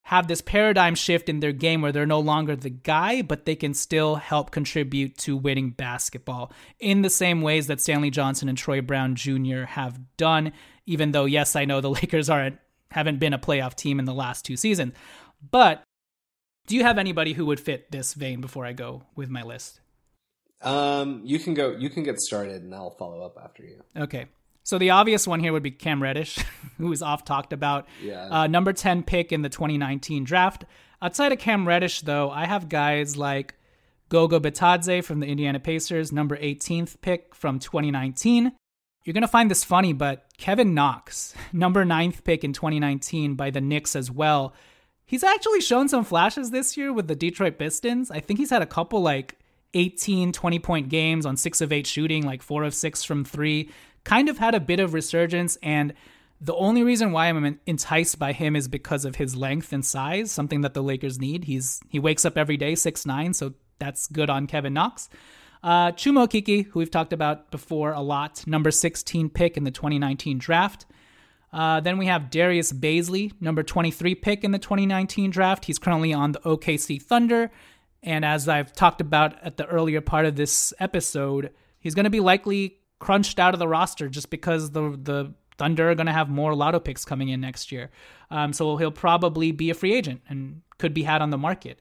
have 0.08 0.30
this 0.30 0.40
paradigm 0.40 0.96
shift 0.96 1.28
in 1.28 1.42
their 1.42 1.52
game 1.52 1.82
where 1.82 1.92
they're 1.92 2.06
no 2.06 2.22
longer 2.22 2.56
the 2.56 2.70
guy, 2.70 3.22
but 3.22 3.44
they 3.44 3.58
can 3.58 3.74
still 3.74 4.16
help 4.16 4.52
contribute 4.52 5.18
to 5.18 5.36
winning 5.36 5.70
basketball 5.72 6.50
in 6.80 7.02
the 7.02 7.10
same 7.10 7.42
ways 7.42 7.68
that 7.68 7.82
Stanley 7.82 8.10
Johnson 8.10 8.48
and 8.48 8.58
Troy 8.58 8.80
Brown 8.80 9.16
Jr. 9.16 9.64
have 9.64 10.00
done. 10.16 10.54
Even 10.86 11.12
though, 11.12 11.26
yes, 11.26 11.58
I 11.58 11.66
know 11.66 11.82
the 11.82 11.90
Lakers 12.02 12.30
aren't 12.30 12.58
haven't 12.92 13.20
been 13.20 13.34
a 13.34 13.38
playoff 13.38 13.76
team 13.76 14.00
in 14.00 14.06
the 14.06 14.14
last 14.14 14.46
two 14.46 14.56
seasons, 14.56 14.94
but 15.52 15.84
do 16.68 16.78
you 16.78 16.84
have 16.84 16.98
anybody 16.98 17.34
who 17.34 17.46
would 17.46 17.60
fit 17.60 17.92
this 17.92 18.14
vein 18.14 18.40
before 18.40 18.66
I 18.66 18.72
go 18.72 19.04
with 19.18 19.30
my 19.30 19.44
list? 19.44 19.82
Um, 20.62 21.20
you 21.26 21.38
can 21.38 21.54
go. 21.54 21.72
You 21.72 21.90
can 21.90 22.04
get 22.04 22.22
started, 22.22 22.64
and 22.64 22.74
I'll 22.74 22.92
follow 22.92 23.26
up 23.26 23.38
after 23.44 23.64
you. 23.64 23.84
Okay. 23.98 24.28
So 24.68 24.78
the 24.78 24.90
obvious 24.90 25.26
one 25.26 25.40
here 25.40 25.54
would 25.54 25.64
be 25.64 25.72
Cam 25.72 26.04
Reddish, 26.04 26.40
who 26.78 26.92
is 26.92 27.02
off 27.02 27.24
talked 27.24 27.54
about. 27.54 27.88
Yeah. 28.04 28.28
Uh, 28.30 28.48
number 28.48 28.74
10 28.74 29.04
pick 29.04 29.32
in 29.32 29.42
the 29.42 29.48
2019 29.48 30.26
draft. 30.26 30.66
Outside 31.02 31.32
of 31.32 31.40
Cam 31.40 31.66
Reddish, 31.66 32.02
though, 32.02 32.30
I 32.30 32.44
have 32.44 32.68
guys 32.68 33.16
like 33.16 33.56
Goga 34.10 34.42
Bitadze 34.42 35.06
from 35.06 35.22
the 35.22 35.26
Indiana 35.26 35.62
Pacers, 35.62 36.12
number 36.12 36.36
18th 36.36 37.00
pick 37.00 37.34
from 37.34 37.60
2019. 37.60 38.52
You're 39.06 39.14
going 39.14 39.22
to 39.22 39.28
find 39.30 39.50
this 39.50 39.64
funny, 39.64 39.94
but 39.94 40.26
Kevin 40.38 40.74
Knox, 40.74 41.34
number 41.54 41.86
9th 41.86 42.26
pick 42.26 42.44
in 42.44 42.52
2019 42.52 43.36
by 43.36 43.50
the 43.50 43.62
Knicks 43.62 43.96
as 43.96 44.12
well. 44.12 44.54
He's 45.06 45.24
actually 45.24 45.62
shown 45.62 45.88
some 45.88 46.04
flashes 46.04 46.52
this 46.52 46.76
year 46.76 46.92
with 46.92 47.08
the 47.08 47.16
Detroit 47.16 47.58
Pistons. 47.58 48.12
I 48.12 48.20
think 48.20 48.38
he's 48.38 48.50
had 48.50 48.62
a 48.62 48.66
couple 48.66 49.02
like 49.02 49.40
18, 49.74 50.34
20 50.34 50.60
point 50.60 50.90
games 50.90 51.26
on 51.26 51.38
6 51.38 51.62
of 51.62 51.72
8 51.72 51.88
shooting, 51.88 52.26
like 52.26 52.42
4 52.42 52.66
of 52.66 52.74
6 52.74 53.04
from 53.06 53.24
3 53.24 53.70
kind 54.08 54.30
of 54.30 54.38
had 54.38 54.56
a 54.56 54.60
bit 54.60 54.80
of 54.80 54.94
resurgence 54.94 55.58
and 55.62 55.94
the 56.40 56.56
only 56.56 56.84
reason 56.84 57.12
why 57.12 57.28
I'm 57.28 57.60
enticed 57.66 58.20
by 58.20 58.32
him 58.32 58.56
is 58.56 58.68
because 58.68 59.06
of 59.06 59.16
his 59.16 59.36
length 59.36 59.74
and 59.74 59.84
size, 59.84 60.32
something 60.32 60.62
that 60.62 60.74
the 60.76 60.84
Lakers 60.84 61.20
need. 61.20 61.46
He's 61.46 61.82
he 61.90 62.00
wakes 62.00 62.26
up 62.26 62.38
every 62.38 62.58
day 62.58 62.76
six 62.76 63.06
nine, 63.06 63.34
so 63.34 63.54
that's 63.80 64.08
good 64.08 64.30
on 64.30 64.48
Kevin 64.48 64.74
Knox. 64.74 65.10
Uh, 65.64 65.92
Chuma 65.94 66.28
Okeke, 66.28 66.68
who 66.68 66.80
we've 66.80 66.92
talked 66.92 67.12
about 67.12 67.50
before 67.50 67.92
a 67.92 68.02
lot, 68.02 68.46
number 68.46 68.70
16 68.70 69.30
pick 69.30 69.58
in 69.58 69.64
the 69.64 69.72
2019 69.72 70.38
draft. 70.38 70.86
Uh, 71.52 71.80
then 71.80 71.98
we 71.98 72.06
have 72.06 72.30
Darius 72.30 72.72
Bazley, 72.72 73.32
number 73.42 73.64
23 73.64 74.14
pick 74.16 74.44
in 74.44 74.52
the 74.52 74.60
2019 74.60 75.32
draft. 75.32 75.66
He's 75.66 75.80
currently 75.80 76.14
on 76.14 76.34
the 76.34 76.40
OKC 76.42 77.02
Thunder. 77.02 77.52
And 78.04 78.24
as 78.24 78.48
I've 78.48 78.74
talked 78.74 79.02
about 79.02 79.42
at 79.44 79.58
the 79.58 79.66
earlier 79.66 80.02
part 80.02 80.26
of 80.28 80.36
this 80.36 80.72
episode, 80.80 81.52
he's 81.80 81.96
going 81.96 82.04
to 82.04 82.12
be 82.12 82.20
likely 82.20 82.78
crunched 83.00 83.40
out 83.40 83.54
of 83.54 83.60
the 83.60 83.68
roster 83.68 84.10
just 84.10 84.30
because 84.30 84.72
the 84.72 84.98
the 85.02 85.34
Thunder 85.58 85.90
are 85.90 85.96
going 85.96 86.08
to 86.08 86.14
have 86.14 86.30
more 86.30 86.54
lotto 86.54 86.80
picks 86.80 87.04
coming 87.04 87.30
in 87.30 87.42
next 87.42 87.72
year. 87.72 87.90
Um, 88.30 88.54
so 88.54 88.78
he'll 88.78 88.92
probably 88.92 89.52
be 89.52 89.70
a 89.70 89.74
free 89.74 89.94
agent 89.94 90.22
and 90.30 90.62
could 90.78 90.94
be 90.94 91.04
had 91.04 91.22
on 91.22 91.32
the 91.32 91.38
market. 91.38 91.80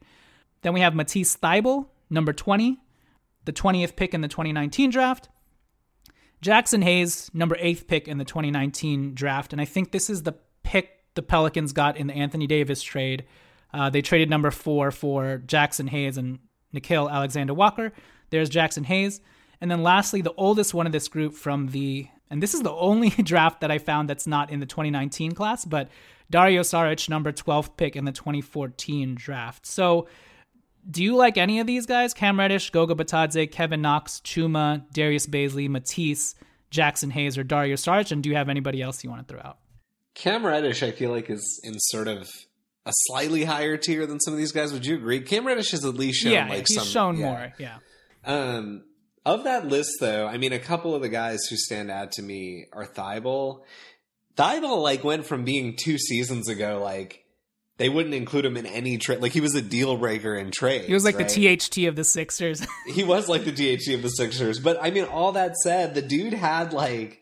Then 0.62 0.72
we 0.72 0.80
have 0.80 0.94
Matisse 0.94 1.36
Thybulle, 1.36 1.86
number 2.08 2.32
20, 2.32 2.78
the 3.44 3.52
20th 3.52 3.94
pick 3.94 4.14
in 4.14 4.22
the 4.22 4.28
2019 4.28 4.90
draft. 4.90 5.28
Jaxson 6.42 6.82
Hayes, 6.82 7.30
number 7.34 7.56
8th 7.56 7.86
pick 7.86 8.08
in 8.08 8.18
the 8.18 8.24
2019 8.24 9.14
draft. 9.14 9.52
And 9.52 9.60
I 9.60 9.64
think 9.64 9.92
this 9.92 10.10
is 10.10 10.22
the 10.22 10.34
pick 10.62 10.90
the 11.14 11.22
Pelicans 11.22 11.72
got 11.72 11.96
in 11.96 12.06
the 12.06 12.14
Anthony 12.14 12.46
Davis 12.46 12.82
trade. 12.82 13.24
Uh, 13.72 13.90
they 13.90 14.02
traded 14.02 14.30
number 14.30 14.50
four 14.50 14.90
for 14.90 15.42
Jaxson 15.46 15.88
Hayes 15.88 16.16
and 16.16 16.38
Nickeil 16.74 17.10
Alexander 17.10 17.54
Walker. 17.54 17.92
There's 18.30 18.50
Jaxson 18.50 18.84
Hayes. 18.84 19.20
And 19.60 19.70
then 19.70 19.82
lastly, 19.82 20.20
the 20.20 20.34
oldest 20.36 20.74
one 20.74 20.86
of 20.86 20.92
this 20.92 21.08
group 21.08 21.34
from 21.34 21.68
the, 21.68 22.08
and 22.30 22.42
this 22.42 22.54
is 22.54 22.62
the 22.62 22.72
only 22.72 23.10
draft 23.22 23.60
that 23.60 23.70
I 23.70 23.78
found 23.78 24.08
that's 24.08 24.26
not 24.26 24.50
in 24.50 24.60
the 24.60 24.66
2019 24.66 25.32
class, 25.32 25.64
but 25.64 25.88
Dario 26.30 26.62
Saric, 26.62 27.08
number 27.08 27.32
12th 27.32 27.76
pick 27.76 27.96
in 27.96 28.04
the 28.04 28.12
2014 28.12 29.14
draft. 29.14 29.66
So, 29.66 30.08
do 30.88 31.02
you 31.02 31.16
like 31.16 31.36
any 31.36 31.58
of 31.58 31.66
these 31.66 31.84
guys? 31.86 32.14
Cam 32.14 32.38
Reddish, 32.38 32.70
Goga 32.70 32.94
Bitadze, 32.94 33.50
Kevin 33.50 33.82
Knox, 33.82 34.20
Chuma, 34.24 34.84
Darius 34.92 35.26
Bazley, 35.26 35.68
Matisse, 35.68 36.36
Jaxson 36.70 37.10
Hayes, 37.10 37.36
or 37.36 37.42
Dario 37.42 37.74
Saric? 37.74 38.12
And 38.12 38.22
do 38.22 38.28
you 38.28 38.36
have 38.36 38.48
anybody 38.48 38.82
else 38.82 39.02
you 39.02 39.10
want 39.10 39.26
to 39.26 39.34
throw 39.34 39.42
out? 39.42 39.58
Cam 40.14 40.46
Reddish, 40.46 40.82
I 40.82 40.92
feel 40.92 41.10
like, 41.10 41.28
is 41.28 41.60
in 41.64 41.74
sort 41.78 42.06
of 42.06 42.28
a 42.86 42.92
slightly 43.08 43.44
higher 43.44 43.76
tier 43.76 44.06
than 44.06 44.20
some 44.20 44.32
of 44.32 44.38
these 44.38 44.52
guys. 44.52 44.72
Would 44.72 44.86
you 44.86 44.94
agree? 44.94 45.20
Cam 45.20 45.46
Reddish 45.46 45.72
has 45.72 45.84
at 45.84 45.94
least 45.94 46.22
shown 46.22 46.32
yeah, 46.32 46.48
like 46.48 46.68
he's 46.68 46.76
some, 46.76 46.86
shown 46.86 47.16
yeah. 47.16 47.26
more. 47.26 47.52
Yeah. 47.58 47.78
Um, 48.24 48.84
of 49.26 49.44
that 49.44 49.66
list, 49.66 49.96
though, 50.00 50.26
I 50.26 50.38
mean, 50.38 50.52
a 50.52 50.58
couple 50.58 50.94
of 50.94 51.02
the 51.02 51.08
guys 51.08 51.40
who 51.50 51.56
stand 51.56 51.90
out 51.90 52.12
to 52.12 52.22
me 52.22 52.66
are 52.72 52.86
Thybulle. 52.86 53.62
Thybulle, 54.36 54.82
like, 54.82 55.02
went 55.02 55.26
from 55.26 55.44
being 55.44 55.76
two 55.76 55.98
seasons 55.98 56.48
ago, 56.48 56.80
like, 56.82 57.24
they 57.78 57.88
wouldn't 57.88 58.14
include 58.14 58.46
him 58.46 58.56
in 58.56 58.66
any 58.66 58.98
trade. 58.98 59.20
Like, 59.20 59.32
he 59.32 59.40
was 59.40 59.56
a 59.56 59.60
deal 59.60 59.96
breaker 59.96 60.36
in 60.36 60.52
trade. 60.52 60.82
He 60.82 60.94
was 60.94 61.04
like 61.04 61.18
right? 61.18 61.28
the 61.28 61.56
THT 61.56 61.88
of 61.88 61.96
the 61.96 62.04
Sixers. 62.04 62.64
he 62.86 63.02
was 63.02 63.28
like 63.28 63.44
the 63.44 63.50
THT 63.52 63.88
of 63.94 64.02
the 64.02 64.08
Sixers. 64.10 64.60
But 64.60 64.78
I 64.80 64.90
mean, 64.90 65.04
all 65.04 65.32
that 65.32 65.56
said, 65.56 65.94
the 65.94 66.02
dude 66.02 66.32
had 66.32 66.72
like 66.72 67.20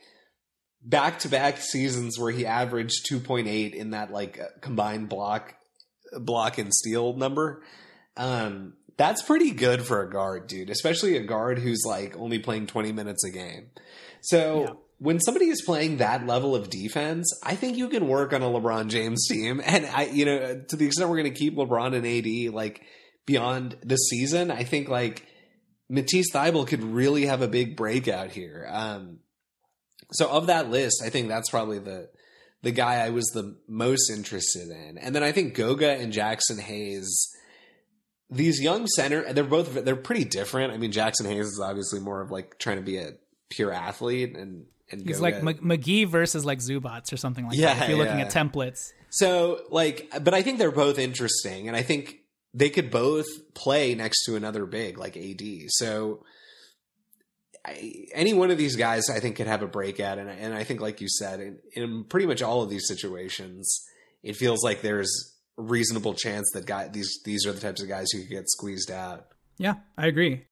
back 0.82 1.20
to 1.20 1.28
back 1.28 1.56
seasons 1.58 2.18
where 2.18 2.30
he 2.30 2.44
averaged 2.44 3.06
2.8 3.10 3.74
in 3.74 3.90
that 3.90 4.12
like 4.12 4.38
combined 4.60 5.08
block, 5.08 5.54
block 6.12 6.58
and 6.58 6.72
steal 6.72 7.14
number. 7.14 7.62
Um, 8.16 8.74
that's 8.96 9.22
pretty 9.22 9.50
good 9.50 9.82
for 9.82 10.02
a 10.02 10.10
guard, 10.10 10.46
dude, 10.46 10.70
especially 10.70 11.16
a 11.16 11.22
guard 11.22 11.58
who's 11.58 11.82
like 11.86 12.16
only 12.16 12.38
playing 12.38 12.66
20 12.66 12.92
minutes 12.92 13.24
a 13.24 13.30
game. 13.30 13.70
So 14.22 14.60
Yeah. 14.62 14.72
when 14.98 15.20
somebody 15.20 15.46
is 15.48 15.62
playing 15.62 15.96
that 15.98 16.26
level 16.26 16.54
of 16.54 16.70
defense, 16.70 17.26
I 17.42 17.56
think 17.56 17.76
you 17.76 17.88
can 17.88 18.06
work 18.08 18.32
on 18.32 18.42
a 18.42 18.46
LeBron 18.46 18.88
James 18.88 19.26
team. 19.28 19.60
And 19.64 19.86
I, 19.86 20.04
you 20.06 20.24
know, 20.24 20.62
to 20.68 20.76
the 20.76 20.86
extent 20.86 21.10
we're 21.10 21.20
going 21.20 21.32
to 21.32 21.38
keep 21.38 21.56
LeBron 21.56 21.94
and 21.94 22.06
AD 22.06 22.54
like 22.54 22.82
beyond 23.26 23.76
the 23.82 23.96
season, 23.96 24.50
I 24.50 24.64
think 24.64 24.88
like 24.88 25.26
Matisse 25.88 26.30
Thybulle 26.32 26.66
could 26.66 26.82
really 26.82 27.26
have 27.26 27.42
a 27.42 27.48
big 27.48 27.76
breakout 27.76 28.30
here. 28.30 28.66
Um, 28.70 29.18
so 30.12 30.28
of 30.30 30.46
that 30.46 30.70
list, 30.70 31.02
I 31.04 31.10
think 31.10 31.28
that's 31.28 31.50
probably 31.50 31.78
the 31.78 32.08
the 32.62 32.70
guy 32.70 32.94
I 33.04 33.10
was 33.10 33.26
the 33.34 33.56
most 33.68 34.10
interested 34.10 34.68
in. 34.70 34.96
And 34.96 35.14
then 35.14 35.22
I 35.22 35.32
think 35.32 35.54
Goga 35.54 35.90
and 35.90 36.10
Jaxson 36.12 36.58
Hayes, 36.58 37.28
these 38.30 38.60
young 38.60 38.86
center, 38.86 39.32
they're 39.32 39.44
both 39.44 39.84
they're 39.84 39.96
pretty 39.96 40.24
different. 40.24 40.72
I 40.72 40.78
mean, 40.78 40.92
Jaxson 40.92 41.26
Hayes 41.26 41.46
is 41.46 41.60
obviously 41.62 42.00
more 42.00 42.20
of 42.20 42.30
like 42.30 42.58
trying 42.58 42.76
to 42.76 42.82
be 42.82 42.96
a 42.96 43.12
pure 43.50 43.72
athlete, 43.72 44.36
and 44.36 44.66
and 44.90 45.06
He's 45.06 45.20
like 45.20 45.36
M- 45.36 45.46
McGee 45.46 46.06
versus 46.08 46.44
like 46.44 46.58
Zubac 46.58 47.12
or 47.12 47.16
something 47.16 47.46
like 47.46 47.56
Yeah, 47.58 47.74
that. 47.74 47.82
If 47.84 47.88
you're 47.88 47.98
looking 47.98 48.20
at 48.20 48.30
templates. 48.30 48.80
So, 49.10 49.60
like, 49.70 50.10
but 50.22 50.34
I 50.34 50.42
think 50.42 50.58
they're 50.58 50.72
both 50.72 50.98
interesting, 50.98 51.68
and 51.68 51.76
I 51.76 51.82
think 51.82 52.16
they 52.52 52.70
could 52.70 52.90
both 52.90 53.26
play 53.54 53.94
next 53.94 54.24
to 54.24 54.36
another 54.36 54.66
big 54.66 54.98
like 54.98 55.16
AD. 55.16 55.42
So, 55.68 56.24
I, 57.64 58.06
any 58.12 58.34
one 58.34 58.50
of 58.50 58.58
these 58.58 58.76
guys, 58.76 59.08
I 59.08 59.20
think, 59.20 59.36
could 59.36 59.46
have 59.46 59.62
a 59.62 59.66
breakout, 59.68 60.18
and 60.18 60.28
and 60.28 60.52
I 60.54 60.64
think, 60.64 60.80
like 60.80 61.00
you 61.00 61.08
said, 61.08 61.40
in, 61.40 61.58
in 61.74 62.04
pretty 62.04 62.26
much 62.26 62.42
all 62.42 62.62
of 62.62 62.70
these 62.70 62.86
situations, 62.88 63.84
it 64.22 64.36
feels 64.36 64.62
like 64.64 64.82
there's 64.82 65.33
reasonable 65.56 66.14
chance 66.14 66.50
that 66.54 66.66
guy 66.66 66.88
these 66.88 67.20
these 67.24 67.46
are 67.46 67.52
the 67.52 67.60
types 67.60 67.82
of 67.82 67.88
guys 67.88 68.10
who 68.12 68.24
get 68.24 68.48
squeezed 68.48 68.90
out. 68.90 69.26
Yeah, 69.58 69.74
I 69.96 70.06
agree. 70.06 70.46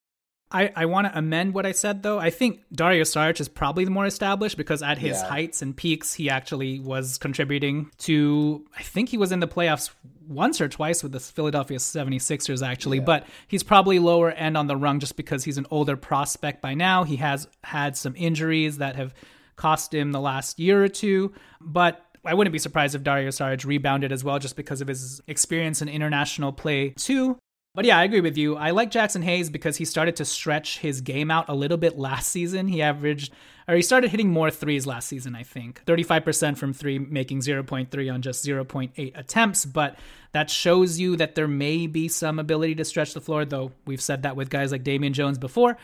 I, 0.55 0.71
I 0.77 0.85
want 0.85 1.07
to 1.11 1.19
amend 1.19 1.55
what 1.55 1.65
I 1.65 1.73
said 1.73 2.03
though. 2.03 2.19
I 2.19 2.29
think 2.29 2.61
Dario 2.73 3.05
Saric 3.05 3.41
is 3.41 3.49
probably 3.49 3.87
the 3.87 3.91
more 3.91 4.05
established 4.05 4.59
because 4.59 4.83
at 4.83 4.99
his 4.99 5.17
Yeah. 5.17 5.27
heights 5.29 5.62
and 5.62 5.75
peaks, 5.75 6.12
he 6.12 6.29
actually 6.29 6.79
was 6.79 7.17
contributing 7.17 7.91
to, 8.01 8.62
I 8.79 8.83
think 8.83 9.09
he 9.09 9.17
was 9.17 9.33
in 9.33 9.41
the 9.41 9.49
playoffs 9.49 9.88
once 10.29 10.61
or 10.61 10.69
twice 10.69 11.03
with 11.03 11.12
the 11.12 11.21
Philadelphia 11.21 11.79
76ers 11.79 12.62
actually, 12.65 13.01
but 13.01 13.27
he's 13.49 13.62
probably 13.62 13.99
lower 13.99 14.31
end 14.31 14.59
on 14.59 14.67
the 14.67 14.77
rung 14.77 15.01
just 15.01 15.17
because 15.17 15.43
he's 15.43 15.57
an 15.57 15.67
older 15.71 15.97
prospect 15.97 16.61
by 16.61 16.75
now. 16.75 17.05
He 17.05 17.17
has 17.17 17.49
had 17.65 17.97
some 17.97 18.15
injuries 18.15 18.77
that 18.77 18.95
have 18.97 19.15
cost 19.57 19.95
him 19.95 20.12
the 20.12 20.21
last 20.21 20.59
year 20.61 20.85
or 20.85 20.88
two, 20.88 21.33
but 21.62 22.05
I 22.25 22.35
wouldn't 22.35 22.53
be 22.53 22.59
surprised 22.59 22.95
if 22.95 23.03
Dario 23.03 23.29
Saric 23.29 23.65
rebounded 23.65 24.13
as 24.13 24.23
well 24.23 24.39
just 24.39 24.57
because 24.57 24.81
of 24.81 24.89
his 24.89 25.21
experience 25.27 25.83
in 25.83 25.89
international 25.89 26.53
play 26.53 26.91
too. 26.91 27.39
But 27.75 27.87
yeah, 27.87 27.97
I 27.97 28.05
agree 28.05 28.21
with 28.21 28.37
you. 28.37 28.57
I 28.57 28.71
like 28.71 28.91
Jaxson 28.91 29.25
Hayes 29.25 29.49
because 29.49 29.79
he 29.79 29.87
started 29.87 30.17
to 30.17 30.27
stretch 30.27 30.79
his 30.81 31.01
game 31.01 31.31
out 31.31 31.49
a 31.49 31.55
little 31.55 31.79
bit 31.79 31.99
last 31.99 32.29
season. 32.29 32.69
He 32.69 32.83
averaged, 32.83 33.33
or 33.67 33.75
he 33.75 33.81
started 33.81 34.11
hitting 34.11 34.29
more 34.29 34.51
threes 34.51 34.87
last 34.87 35.09
season, 35.09 35.35
I 35.35 35.43
think. 35.43 35.83
35% 35.87 36.59
from 36.59 36.75
three, 36.75 36.99
making 36.99 37.41
0.3 37.41 38.13
on 38.13 38.21
just 38.21 38.45
0.8 38.45 39.19
attempts. 39.19 39.65
But 39.65 39.99
that 40.33 40.51
shows 40.51 41.01
you 41.01 41.17
that 41.17 41.35
there 41.35 41.49
may 41.49 41.87
be 41.87 42.09
some 42.09 42.39
ability 42.39 42.75
to 42.75 42.85
stretch 42.85 43.15
the 43.15 43.23
floor, 43.23 43.47
though 43.47 43.73
we've 43.87 44.03
said 44.03 44.25
that 44.25 44.37
with 44.37 44.51
guys 44.51 44.71
like 44.71 44.85
Damian 44.85 45.15
Jones 45.15 45.39
before. 45.39 45.79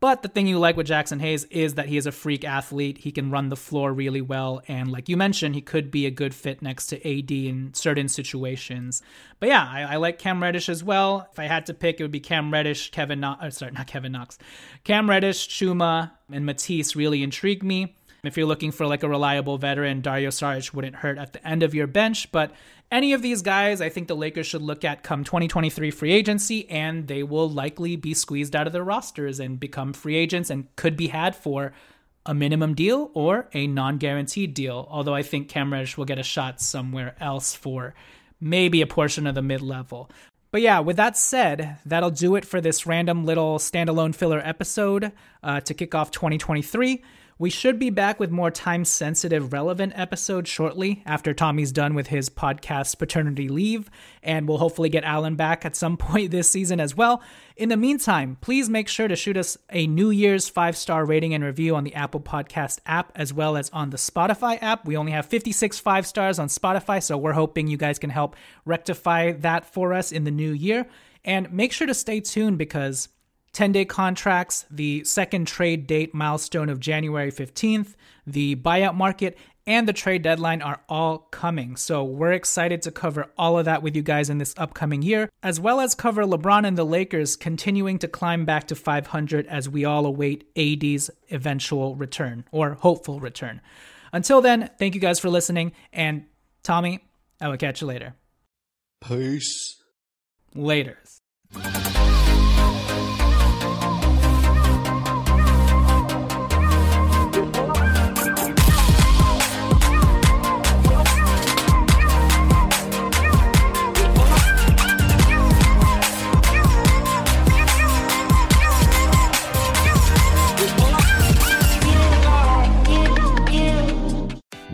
But 0.00 0.22
the 0.22 0.28
thing 0.28 0.46
you 0.46 0.60
like 0.60 0.76
with 0.76 0.86
Jaxson 0.86 1.20
Hayes 1.20 1.44
is 1.44 1.74
that 1.74 1.86
he 1.86 1.96
is 1.96 2.06
a 2.06 2.12
freak 2.12 2.44
athlete. 2.44 2.98
He 2.98 3.10
can 3.10 3.32
run 3.32 3.48
the 3.48 3.56
floor 3.56 3.92
really 3.92 4.20
well. 4.20 4.62
And 4.68 4.92
like 4.92 5.08
you 5.08 5.16
mentioned, 5.16 5.56
he 5.56 5.60
could 5.60 5.90
be 5.90 6.06
a 6.06 6.10
good 6.10 6.34
fit 6.34 6.62
next 6.62 6.86
to 6.88 6.96
AD 6.98 7.30
in 7.32 7.74
certain 7.74 8.08
situations. 8.08 9.02
But 9.40 9.48
yeah, 9.48 9.68
I, 9.68 9.82
I 9.82 9.96
like 9.96 10.20
Cam 10.20 10.40
Reddish 10.40 10.68
as 10.68 10.84
well. 10.84 11.28
If 11.32 11.40
I 11.40 11.44
had 11.44 11.66
to 11.66 11.74
pick, 11.74 11.98
it 11.98 12.04
would 12.04 12.12
be 12.12 12.20
Cam 12.20 12.52
Reddish, 12.52 12.92
Kevin 12.92 13.18
Knox, 13.18 13.42
uh, 13.42 13.50
sorry, 13.50 13.72
not 13.72 13.88
Kevin 13.88 14.12
Knox. 14.12 14.38
Cam 14.84 15.10
Reddish, 15.10 15.48
Chuma, 15.48 16.12
and 16.30 16.46
Matisse 16.46 16.94
really 16.94 17.24
intrigue 17.24 17.64
me. 17.64 17.97
If 18.24 18.36
you're 18.36 18.46
looking 18.46 18.72
for 18.72 18.86
like 18.86 19.02
a 19.02 19.08
reliable 19.08 19.58
veteran, 19.58 20.00
Dario 20.00 20.30
Saric 20.30 20.74
wouldn't 20.74 20.96
hurt 20.96 21.18
at 21.18 21.32
the 21.32 21.46
end 21.46 21.62
of 21.62 21.74
your 21.74 21.86
bench. 21.86 22.32
But 22.32 22.52
any 22.90 23.12
of 23.12 23.22
these 23.22 23.42
guys, 23.42 23.80
I 23.80 23.88
think 23.88 24.08
the 24.08 24.16
Lakers 24.16 24.46
should 24.46 24.62
look 24.62 24.84
at 24.84 25.02
come 25.02 25.22
2023 25.22 25.90
free 25.90 26.12
agency, 26.12 26.68
and 26.68 27.06
they 27.06 27.22
will 27.22 27.48
likely 27.48 27.94
be 27.96 28.14
squeezed 28.14 28.56
out 28.56 28.66
of 28.66 28.72
their 28.72 28.82
rosters 28.82 29.38
and 29.38 29.60
become 29.60 29.92
free 29.92 30.16
agents 30.16 30.50
and 30.50 30.74
could 30.74 30.96
be 30.96 31.08
had 31.08 31.36
for 31.36 31.72
a 32.26 32.34
minimum 32.34 32.74
deal 32.74 33.10
or 33.14 33.48
a 33.52 33.66
non 33.66 33.98
guaranteed 33.98 34.52
deal. 34.52 34.88
Although 34.90 35.14
I 35.14 35.22
think 35.22 35.48
Cam 35.48 35.70
will 35.70 36.04
get 36.04 36.18
a 36.18 36.24
shot 36.24 36.60
somewhere 36.60 37.14
else 37.20 37.54
for 37.54 37.94
maybe 38.40 38.80
a 38.82 38.86
portion 38.86 39.26
of 39.26 39.34
the 39.34 39.42
mid 39.42 39.62
level. 39.62 40.10
But 40.50 40.62
yeah, 40.62 40.80
with 40.80 40.96
that 40.96 41.16
said, 41.16 41.78
that'll 41.84 42.10
do 42.10 42.34
it 42.34 42.44
for 42.44 42.60
this 42.60 42.86
random 42.86 43.26
little 43.26 43.58
standalone 43.58 44.14
filler 44.14 44.40
episode 44.42 45.12
uh, 45.42 45.60
to 45.60 45.74
kick 45.74 45.94
off 45.94 46.10
2023. 46.10 47.02
We 47.40 47.50
should 47.50 47.78
be 47.78 47.90
back 47.90 48.18
with 48.18 48.32
more 48.32 48.50
time 48.50 48.84
sensitive, 48.84 49.52
relevant 49.52 49.92
episodes 49.94 50.50
shortly 50.50 51.04
after 51.06 51.32
Tommy's 51.32 51.70
done 51.70 51.94
with 51.94 52.08
his 52.08 52.28
podcast 52.28 52.98
paternity 52.98 53.48
leave, 53.48 53.88
and 54.24 54.48
we'll 54.48 54.58
hopefully 54.58 54.88
get 54.88 55.04
Alan 55.04 55.36
back 55.36 55.64
at 55.64 55.76
some 55.76 55.96
point 55.98 56.32
this 56.32 56.50
season 56.50 56.80
as 56.80 56.96
well. 56.96 57.22
In 57.56 57.68
the 57.68 57.76
meantime, 57.76 58.38
please 58.40 58.68
make 58.68 58.88
sure 58.88 59.06
to 59.06 59.14
shoot 59.14 59.36
us 59.36 59.56
a 59.70 59.86
New 59.86 60.10
Year's 60.10 60.48
five 60.48 60.76
star 60.76 61.04
rating 61.04 61.32
and 61.32 61.44
review 61.44 61.76
on 61.76 61.84
the 61.84 61.94
Apple 61.94 62.20
Podcast 62.20 62.80
app 62.86 63.12
as 63.14 63.32
well 63.32 63.56
as 63.56 63.70
on 63.70 63.90
the 63.90 63.98
Spotify 63.98 64.60
app. 64.60 64.84
We 64.84 64.96
only 64.96 65.12
have 65.12 65.26
56 65.26 65.78
five 65.78 66.08
stars 66.08 66.40
on 66.40 66.48
Spotify, 66.48 67.00
so 67.00 67.16
we're 67.16 67.34
hoping 67.34 67.68
you 67.68 67.76
guys 67.76 68.00
can 68.00 68.10
help 68.10 68.34
rectify 68.64 69.30
that 69.30 69.64
for 69.64 69.94
us 69.94 70.10
in 70.10 70.24
the 70.24 70.32
new 70.32 70.50
year. 70.50 70.86
And 71.24 71.52
make 71.52 71.72
sure 71.72 71.86
to 71.86 71.94
stay 71.94 72.18
tuned 72.18 72.58
because 72.58 73.08
10 73.58 73.72
day 73.72 73.84
contracts, 73.84 74.66
the 74.70 75.02
second 75.02 75.48
trade 75.48 75.88
date 75.88 76.14
milestone 76.14 76.68
of 76.68 76.78
January 76.78 77.32
15th, 77.32 77.96
the 78.24 78.54
buyout 78.54 78.94
market, 78.94 79.36
and 79.66 79.88
the 79.88 79.92
trade 79.92 80.22
deadline 80.22 80.62
are 80.62 80.80
all 80.88 81.18
coming. 81.32 81.74
So 81.74 82.04
we're 82.04 82.30
excited 82.30 82.82
to 82.82 82.92
cover 82.92 83.26
all 83.36 83.58
of 83.58 83.64
that 83.64 83.82
with 83.82 83.96
you 83.96 84.02
guys 84.02 84.30
in 84.30 84.38
this 84.38 84.54
upcoming 84.56 85.02
year, 85.02 85.28
as 85.42 85.58
well 85.58 85.80
as 85.80 85.96
cover 85.96 86.22
LeBron 86.22 86.64
and 86.64 86.78
the 86.78 86.86
Lakers 86.86 87.34
continuing 87.34 87.98
to 87.98 88.06
climb 88.06 88.44
back 88.44 88.68
to 88.68 88.76
500 88.76 89.44
as 89.48 89.68
we 89.68 89.84
all 89.84 90.06
await 90.06 90.48
AD's 90.56 91.10
eventual 91.32 91.96
return 91.96 92.44
or 92.52 92.74
hopeful 92.74 93.18
return. 93.18 93.60
Until 94.12 94.40
then, 94.40 94.70
thank 94.78 94.94
you 94.94 95.00
guys 95.00 95.18
for 95.18 95.30
listening. 95.30 95.72
And 95.92 96.26
Tommy, 96.62 97.00
I 97.40 97.48
will 97.48 97.56
catch 97.56 97.80
you 97.80 97.88
later. 97.88 98.14
Peace. 99.00 99.82
Laters. 100.54 101.18